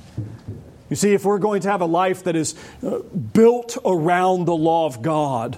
You 0.88 0.96
see, 0.96 1.16
if 1.16 1.26
we're 1.26 1.40
going 1.40 1.62
to 1.62 1.72
have 1.72 1.82
a 1.82 1.88
life 1.88 2.26
that 2.26 2.36
is 2.36 2.54
uh, 2.86 3.00
built 3.00 3.80
around 3.84 4.46
the 4.46 4.54
law 4.54 4.86
of 4.86 5.02
God, 5.02 5.58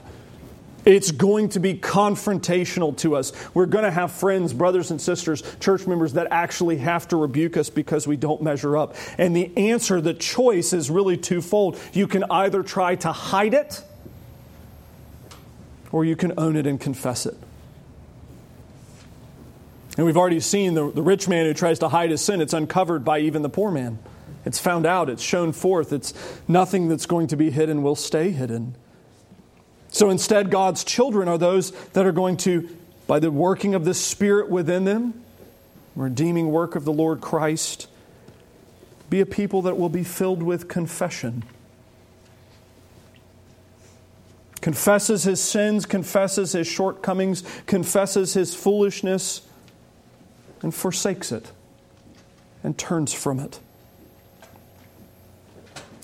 it's 0.86 1.12
going 1.12 1.50
to 1.50 1.60
be 1.60 1.74
confrontational 1.74 2.96
to 3.00 3.18
us. 3.18 3.34
We're 3.54 3.66
going 3.66 3.84
to 3.84 3.92
have 3.92 4.14
friends, 4.14 4.54
brothers 4.54 4.90
and 4.90 5.02
sisters, 5.02 5.44
church 5.60 5.86
members 5.88 6.14
that 6.14 6.28
actually 6.32 6.78
have 6.78 7.10
to 7.10 7.18
rebuke 7.18 7.58
us 7.58 7.70
because 7.70 8.08
we 8.08 8.16
don't 8.16 8.42
measure 8.42 8.78
up. 8.78 8.96
And 9.18 9.36
the 9.36 9.52
answer, 9.58 10.00
the 10.00 10.14
choice 10.14 10.72
is 10.72 10.90
really 10.90 11.18
twofold. 11.18 11.78
You 11.92 12.08
can 12.08 12.24
either 12.32 12.64
try 12.64 12.96
to 12.96 13.12
hide 13.12 13.54
it 13.54 13.84
or 15.92 16.06
you 16.06 16.16
can 16.16 16.34
own 16.38 16.56
it 16.56 16.68
and 16.68 16.80
confess 16.80 17.26
it. 17.26 17.38
And 19.98 20.06
we've 20.06 20.18
already 20.18 20.40
seen 20.40 20.74
the, 20.74 20.92
the 20.92 21.02
rich 21.02 21.28
man 21.28 21.46
who 21.46 21.54
tries 21.54 21.80
to 21.80 21.90
hide 21.90 22.12
his 22.12 22.22
sin, 22.22 22.42
it's 22.42 22.54
uncovered 22.54 23.06
by 23.06 23.20
even 23.20 23.42
the 23.42 23.50
poor 23.50 23.72
man. 23.72 24.00
It's 24.46 24.60
found 24.60 24.86
out, 24.86 25.10
it's 25.10 25.24
shown 25.24 25.54
forth. 25.54 25.92
It's 25.92 26.14
nothing 26.48 26.88
that's 26.88 27.06
going 27.06 27.28
to 27.28 27.38
be 27.38 27.50
hidden 27.50 27.82
will 27.82 27.96
stay 27.96 28.30
hidden. 28.32 28.76
So 29.90 30.10
instead, 30.10 30.52
God's 30.52 30.84
children 30.84 31.28
are 31.28 31.38
those 31.38 31.72
that 31.94 32.06
are 32.06 32.12
going 32.12 32.38
to, 32.38 32.70
by 33.08 33.20
the 33.20 33.32
working 33.32 33.74
of 33.74 33.86
the 33.86 33.94
Spirit 33.94 34.50
within 34.50 34.84
them, 34.84 35.24
redeeming 35.96 36.52
work 36.52 36.76
of 36.76 36.84
the 36.84 36.92
Lord 36.92 37.22
Christ, 37.22 37.88
be 39.10 39.22
a 39.22 39.26
people 39.26 39.62
that 39.64 39.78
will 39.78 39.90
be 39.90 40.04
filled 40.04 40.44
with 40.44 40.68
confession 40.68 41.44
confesses 44.66 45.26
his 45.26 45.40
sins, 45.40 45.86
confesses 45.86 46.54
his 46.54 46.66
shortcomings, 46.66 47.44
confesses 47.68 48.34
his 48.34 48.56
foolishness, 48.56 49.44
and 50.64 50.74
forsakes 50.74 51.32
it 51.32 51.52
and 52.64 52.76
turns 52.76 53.14
from 53.14 53.40
it. 53.40 53.60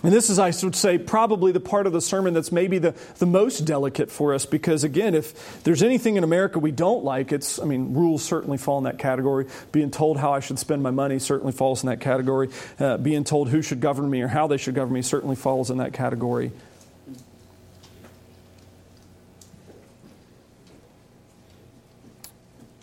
And 0.03 0.13
this 0.13 0.29
is, 0.29 0.37
I 0.37 0.53
would 0.61 0.75
say, 0.75 0.99
probably 0.99 1.51
the 1.51 1.59
part 1.59 1.87
of 1.87 1.93
the 1.93 2.01
sermon 2.01 2.35
that's 2.35 2.51
maybe 2.51 2.77
the, 2.77 2.93
the 3.17 3.25
most 3.25 3.61
delicate 3.61 4.11
for 4.11 4.31
us 4.31 4.45
because, 4.45 4.83
again, 4.83 5.15
if 5.15 5.63
there's 5.63 5.81
anything 5.81 6.17
in 6.17 6.23
America 6.23 6.59
we 6.59 6.71
don't 6.71 7.03
like, 7.03 7.31
it's, 7.31 7.57
I 7.57 7.65
mean, 7.65 7.95
rules 7.95 8.21
certainly 8.21 8.59
fall 8.59 8.77
in 8.77 8.83
that 8.83 8.99
category. 8.99 9.47
Being 9.71 9.89
told 9.89 10.17
how 10.17 10.33
I 10.33 10.39
should 10.39 10.59
spend 10.59 10.83
my 10.83 10.91
money 10.91 11.17
certainly 11.17 11.51
falls 11.51 11.81
in 11.81 11.89
that 11.89 11.99
category. 11.99 12.49
Uh, 12.79 12.97
being 12.97 13.23
told 13.23 13.49
who 13.49 13.63
should 13.63 13.79
govern 13.79 14.07
me 14.07 14.21
or 14.21 14.27
how 14.27 14.45
they 14.45 14.57
should 14.57 14.75
govern 14.75 14.93
me 14.93 15.01
certainly 15.01 15.35
falls 15.35 15.71
in 15.71 15.79
that 15.79 15.93
category. 15.93 16.51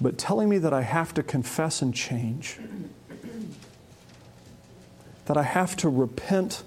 But 0.01 0.19
telling 0.19 0.49
me 0.49 0.59
that 0.59 0.73
I 0.73 0.83
have 0.83 1.13
to 1.15 1.23
confess 1.23 1.83
and 1.83 1.95
change, 1.95 2.59
that 5.27 5.37
I 5.37 5.43
have 5.43 5.77
to 5.77 5.89
repent 5.89 6.63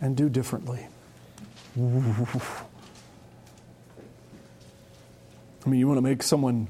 and 0.00 0.16
do 0.16 0.28
differently. 0.28 0.86
I 1.76 1.80
mean, 5.66 5.78
you 5.78 5.86
want 5.86 5.98
to 5.98 6.02
make 6.02 6.22
someone 6.22 6.66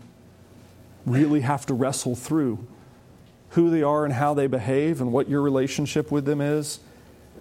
really 1.07 1.41
have 1.41 1.67
to 1.67 1.75
wrestle 1.75 2.15
through 2.15 2.65
who 3.51 3.71
they 3.71 3.83
are 3.83 4.05
and 4.05 4.15
how 4.15 4.35
they 4.35 4.47
behave 4.47 5.01
and 5.01 5.13
what 5.13 5.29
your 5.29 5.43
relationship 5.43 6.13
with 6.13 6.25
them 6.25 6.41
is. 6.41 6.81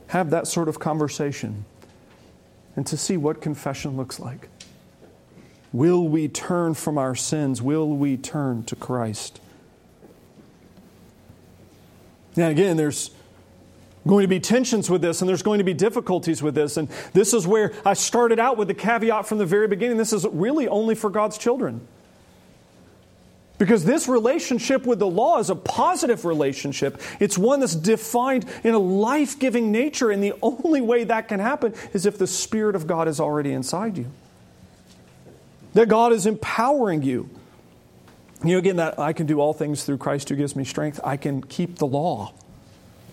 Have 0.08 0.30
that 0.32 0.48
sort 0.48 0.68
of 0.68 0.80
conversation 0.80 1.66
and 2.76 2.88
to 2.88 2.98
see 2.98 3.18
what 3.18 3.42
confession 3.42 3.98
looks 3.98 4.20
like. 4.20 4.50
Will 5.74 6.08
we 6.08 6.28
turn 6.28 6.74
from 6.74 6.98
our 6.98 7.16
sins? 7.16 7.62
Will 7.62 7.88
we 7.90 8.18
turn 8.18 8.64
to 8.66 8.76
Christ? 8.76 9.40
Now, 12.36 12.50
again, 12.50 12.78
there's 12.78 13.12
going 14.08 14.24
to 14.24 14.28
be 14.28 14.40
tensions 14.40 14.90
with 14.90 15.02
this 15.02 15.22
and 15.22 15.30
there's 15.30 15.44
going 15.44 15.60
to 15.60 15.64
be 15.64 15.74
difficulties 15.74 16.42
with 16.42 16.56
this. 16.56 16.78
And 16.78 16.90
this 17.14 17.34
is 17.34 17.46
where 17.46 17.74
I 17.86 17.94
started 17.94 18.40
out 18.40 18.58
with 18.58 18.68
the 18.68 18.74
caveat 18.74 19.28
from 19.28 19.38
the 19.38 19.46
very 19.46 19.68
beginning 19.68 19.98
this 19.98 20.14
is 20.14 20.26
really 20.32 20.68
only 20.68 20.96
for 20.96 21.10
God's 21.10 21.38
children. 21.38 21.88
Because 23.58 23.86
this 23.86 24.08
relationship 24.08 24.88
with 24.88 24.98
the 24.98 25.08
law 25.08 25.38
is 25.38 25.52
a 25.52 25.56
positive 25.56 26.26
relationship. 26.26 27.00
It's 27.20 27.38
one 27.38 27.60
that's 27.60 27.76
defined 27.76 28.48
in 28.64 28.74
a 28.74 28.80
life 28.80 29.38
giving 29.38 29.72
nature, 29.72 30.10
and 30.10 30.24
the 30.24 30.34
only 30.42 30.82
way 30.82 31.04
that 31.04 31.28
can 31.28 31.40
happen 31.40 31.76
is 31.94 32.08
if 32.08 32.18
the 32.18 32.26
Spirit 32.26 32.76
of 32.76 32.88
God 32.88 33.08
is 33.08 33.20
already 33.20 33.52
inside 33.52 34.00
you. 34.00 34.08
That 35.74 35.88
God 35.88 36.14
is 36.14 36.26
empowering 36.26 37.04
you. 37.04 37.30
You 38.44 38.54
know, 38.54 38.58
again, 38.58 38.78
that 38.78 39.00
I 39.00 39.14
can 39.14 39.28
do 39.28 39.40
all 39.40 39.54
things 39.54 39.84
through 39.84 39.98
Christ 39.98 40.30
who 40.30 40.36
gives 40.36 40.56
me 40.56 40.64
strength. 40.64 41.00
I 41.04 41.18
can 41.18 41.44
keep 41.44 41.78
the 41.78 41.86
law. 41.86 42.34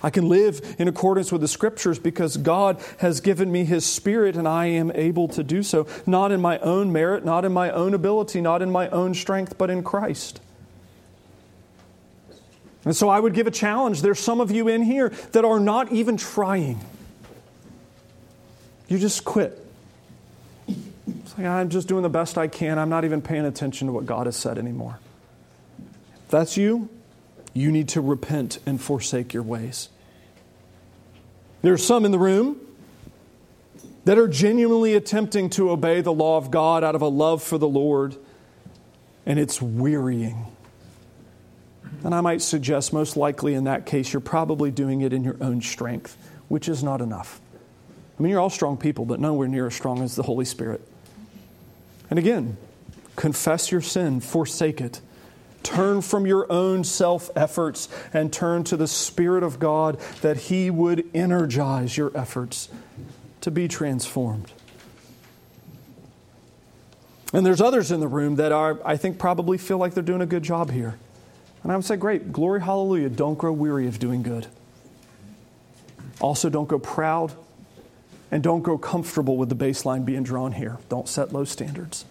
I 0.02 0.10
can 0.10 0.28
live 0.28 0.76
in 0.78 0.88
accordance 0.88 1.32
with 1.32 1.40
the 1.40 1.48
scriptures 1.48 1.98
because 1.98 2.36
God 2.36 2.80
has 2.98 3.20
given 3.20 3.50
me 3.50 3.64
His 3.64 3.84
Spirit 3.84 4.36
and 4.36 4.46
I 4.46 4.66
am 4.66 4.92
able 4.94 5.28
to 5.28 5.42
do 5.42 5.62
so, 5.62 5.86
not 6.06 6.30
in 6.30 6.40
my 6.40 6.58
own 6.60 6.92
merit, 6.92 7.24
not 7.24 7.44
in 7.44 7.52
my 7.52 7.70
own 7.70 7.94
ability, 7.94 8.40
not 8.40 8.62
in 8.62 8.70
my 8.70 8.88
own 8.90 9.12
strength, 9.14 9.58
but 9.58 9.70
in 9.70 9.82
Christ. 9.82 10.40
And 12.84 12.94
so 12.94 13.08
I 13.08 13.18
would 13.18 13.34
give 13.34 13.46
a 13.46 13.50
challenge. 13.50 14.00
There's 14.02 14.20
some 14.20 14.40
of 14.40 14.50
you 14.50 14.68
in 14.68 14.82
here 14.82 15.10
that 15.32 15.44
are 15.44 15.60
not 15.60 15.92
even 15.92 16.16
trying. 16.16 16.80
You 18.86 18.98
just 18.98 19.24
quit. 19.24 19.64
I'm 21.38 21.68
just 21.68 21.86
doing 21.86 22.02
the 22.02 22.08
best 22.08 22.36
I 22.36 22.48
can. 22.48 22.78
I'm 22.78 22.88
not 22.88 23.04
even 23.04 23.22
paying 23.22 23.46
attention 23.46 23.86
to 23.86 23.92
what 23.92 24.06
God 24.06 24.26
has 24.26 24.36
said 24.36 24.58
anymore. 24.58 24.98
If 26.24 26.30
that's 26.30 26.56
you, 26.56 26.88
you 27.54 27.70
need 27.70 27.88
to 27.90 28.00
repent 28.00 28.58
and 28.66 28.80
forsake 28.80 29.32
your 29.32 29.42
ways. 29.42 29.88
There 31.62 31.72
are 31.72 31.78
some 31.78 32.04
in 32.04 32.12
the 32.12 32.18
room 32.18 32.60
that 34.04 34.18
are 34.18 34.28
genuinely 34.28 34.94
attempting 34.94 35.50
to 35.50 35.70
obey 35.70 36.00
the 36.00 36.12
law 36.12 36.38
of 36.38 36.50
God 36.50 36.82
out 36.82 36.94
of 36.94 37.02
a 37.02 37.08
love 37.08 37.42
for 37.42 37.58
the 37.58 37.68
Lord, 37.68 38.16
and 39.26 39.38
it's 39.38 39.60
wearying. 39.60 40.46
And 42.04 42.14
I 42.14 42.20
might 42.20 42.42
suggest, 42.42 42.92
most 42.92 43.16
likely 43.16 43.54
in 43.54 43.64
that 43.64 43.86
case, 43.86 44.12
you're 44.12 44.20
probably 44.20 44.70
doing 44.70 45.00
it 45.00 45.12
in 45.12 45.24
your 45.24 45.36
own 45.40 45.60
strength, 45.60 46.16
which 46.48 46.68
is 46.68 46.82
not 46.82 47.00
enough. 47.00 47.40
I 48.18 48.22
mean, 48.22 48.30
you're 48.30 48.40
all 48.40 48.50
strong 48.50 48.76
people, 48.76 49.04
but 49.04 49.20
nowhere 49.20 49.48
near 49.48 49.66
as 49.66 49.74
strong 49.74 50.02
as 50.02 50.16
the 50.16 50.22
Holy 50.22 50.44
Spirit. 50.44 50.80
And 52.10 52.18
again, 52.18 52.56
confess 53.16 53.70
your 53.70 53.80
sin, 53.80 54.20
forsake 54.20 54.80
it. 54.80 55.00
Turn 55.62 56.00
from 56.02 56.26
your 56.26 56.50
own 56.50 56.84
self 56.84 57.30
efforts 57.36 57.88
and 58.12 58.32
turn 58.32 58.64
to 58.64 58.76
the 58.76 58.86
Spirit 58.86 59.42
of 59.42 59.58
God 59.58 60.00
that 60.22 60.36
He 60.36 60.70
would 60.70 61.04
energize 61.14 61.96
your 61.96 62.16
efforts 62.16 62.68
to 63.42 63.50
be 63.50 63.68
transformed. 63.68 64.50
And 67.32 67.44
there's 67.44 67.60
others 67.60 67.90
in 67.90 68.00
the 68.00 68.08
room 68.08 68.36
that 68.36 68.52
are, 68.52 68.78
I 68.84 68.96
think, 68.96 69.18
probably 69.18 69.58
feel 69.58 69.76
like 69.76 69.92
they're 69.92 70.02
doing 70.02 70.22
a 70.22 70.26
good 70.26 70.42
job 70.42 70.70
here. 70.70 70.96
And 71.62 71.72
I 71.72 71.76
would 71.76 71.84
say, 71.84 71.96
great, 71.96 72.32
glory, 72.32 72.62
hallelujah. 72.62 73.10
Don't 73.10 73.36
grow 73.36 73.52
weary 73.52 73.86
of 73.86 73.98
doing 73.98 74.22
good. 74.22 74.46
Also, 76.20 76.48
don't 76.48 76.68
go 76.68 76.78
proud 76.78 77.34
and 78.30 78.42
don't 78.42 78.62
grow 78.62 78.78
comfortable 78.78 79.36
with 79.36 79.48
the 79.48 79.56
baseline 79.56 80.04
being 80.04 80.22
drawn 80.22 80.52
here. 80.52 80.78
Don't 80.88 81.08
set 81.08 81.32
low 81.32 81.44
standards. 81.44 82.04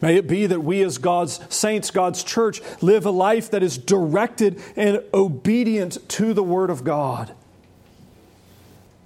May 0.00 0.16
it 0.16 0.26
be 0.26 0.46
that 0.46 0.60
we, 0.62 0.82
as 0.82 0.98
God's 0.98 1.40
saints, 1.48 1.90
God's 1.90 2.22
church, 2.22 2.60
live 2.82 3.06
a 3.06 3.10
life 3.10 3.50
that 3.52 3.62
is 3.62 3.78
directed 3.78 4.60
and 4.76 5.02
obedient 5.14 6.06
to 6.10 6.34
the 6.34 6.42
Word 6.42 6.68
of 6.68 6.84
God. 6.84 7.32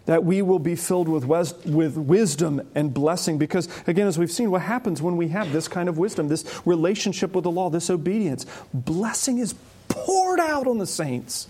That 0.07 0.25
we 0.25 0.43
will 0.43 0.59
be 0.59 0.75
filled 0.75 1.09
with, 1.09 1.25
wes- 1.25 1.55
with 1.65 1.97
wisdom 1.97 2.67
and 2.75 2.93
blessing. 2.93 3.39
Because, 3.39 3.69
again, 3.87 4.09
as 4.09 4.19
we've 4.19 4.33
seen, 4.33 4.51
what 4.51 4.63
happens 4.63 5.01
when 5.01 5.17
we 5.17 5.29
have 5.29 5.53
this 5.53 5.69
kind 5.69 5.89
of 5.89 5.99
wisdom, 5.99 6.29
this 6.29 6.61
relationship 6.65 7.33
with 7.33 7.45
the 7.45 7.51
law, 7.51 7.71
this 7.71 7.91
obedience? 7.91 8.45
Blessing 8.75 9.39
is 9.39 9.55
poured 9.89 10.41
out 10.41 10.67
on 10.67 10.79
the 10.79 10.87
saints. 10.87 11.47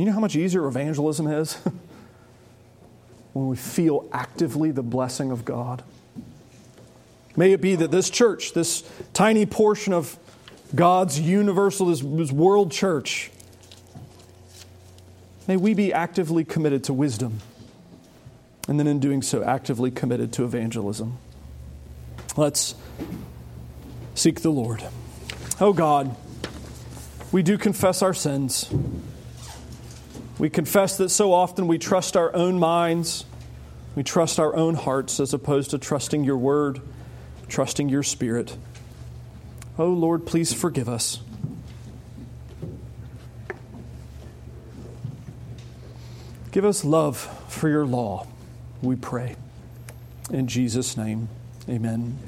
You 0.00 0.06
know 0.06 0.12
how 0.12 0.20
much 0.20 0.34
easier 0.34 0.66
evangelism 0.66 1.26
is? 1.26 1.58
when 3.34 3.48
we 3.48 3.56
feel 3.56 4.08
actively 4.14 4.70
the 4.70 4.82
blessing 4.82 5.30
of 5.30 5.44
God. 5.44 5.82
May 7.36 7.52
it 7.52 7.60
be 7.60 7.74
that 7.74 7.90
this 7.90 8.08
church, 8.08 8.54
this 8.54 8.82
tiny 9.12 9.44
portion 9.44 9.92
of 9.92 10.18
God's 10.74 11.20
universal, 11.20 11.88
this, 11.88 12.00
this 12.00 12.32
world 12.32 12.72
church, 12.72 13.30
may 15.46 15.58
we 15.58 15.74
be 15.74 15.92
actively 15.92 16.44
committed 16.46 16.82
to 16.84 16.94
wisdom, 16.94 17.40
and 18.68 18.80
then 18.80 18.86
in 18.86 19.00
doing 19.00 19.20
so, 19.20 19.44
actively 19.44 19.90
committed 19.90 20.32
to 20.32 20.44
evangelism. 20.44 21.18
Let's 22.38 22.74
seek 24.14 24.40
the 24.40 24.50
Lord. 24.50 24.82
Oh 25.60 25.74
God, 25.74 26.16
we 27.32 27.42
do 27.42 27.58
confess 27.58 28.00
our 28.00 28.14
sins. 28.14 28.72
We 30.40 30.48
confess 30.48 30.96
that 30.96 31.10
so 31.10 31.34
often 31.34 31.68
we 31.68 31.76
trust 31.76 32.16
our 32.16 32.34
own 32.34 32.58
minds, 32.58 33.26
we 33.94 34.02
trust 34.02 34.40
our 34.40 34.56
own 34.56 34.74
hearts 34.74 35.20
as 35.20 35.34
opposed 35.34 35.72
to 35.72 35.78
trusting 35.78 36.24
your 36.24 36.38
word, 36.38 36.80
trusting 37.48 37.90
your 37.90 38.02
spirit. 38.02 38.56
Oh 39.78 39.90
Lord, 39.90 40.24
please 40.24 40.54
forgive 40.54 40.88
us. 40.88 41.20
Give 46.52 46.64
us 46.64 46.86
love 46.86 47.18
for 47.52 47.68
your 47.68 47.84
law, 47.84 48.26
we 48.80 48.96
pray. 48.96 49.36
In 50.30 50.46
Jesus' 50.46 50.96
name, 50.96 51.28
amen. 51.68 52.18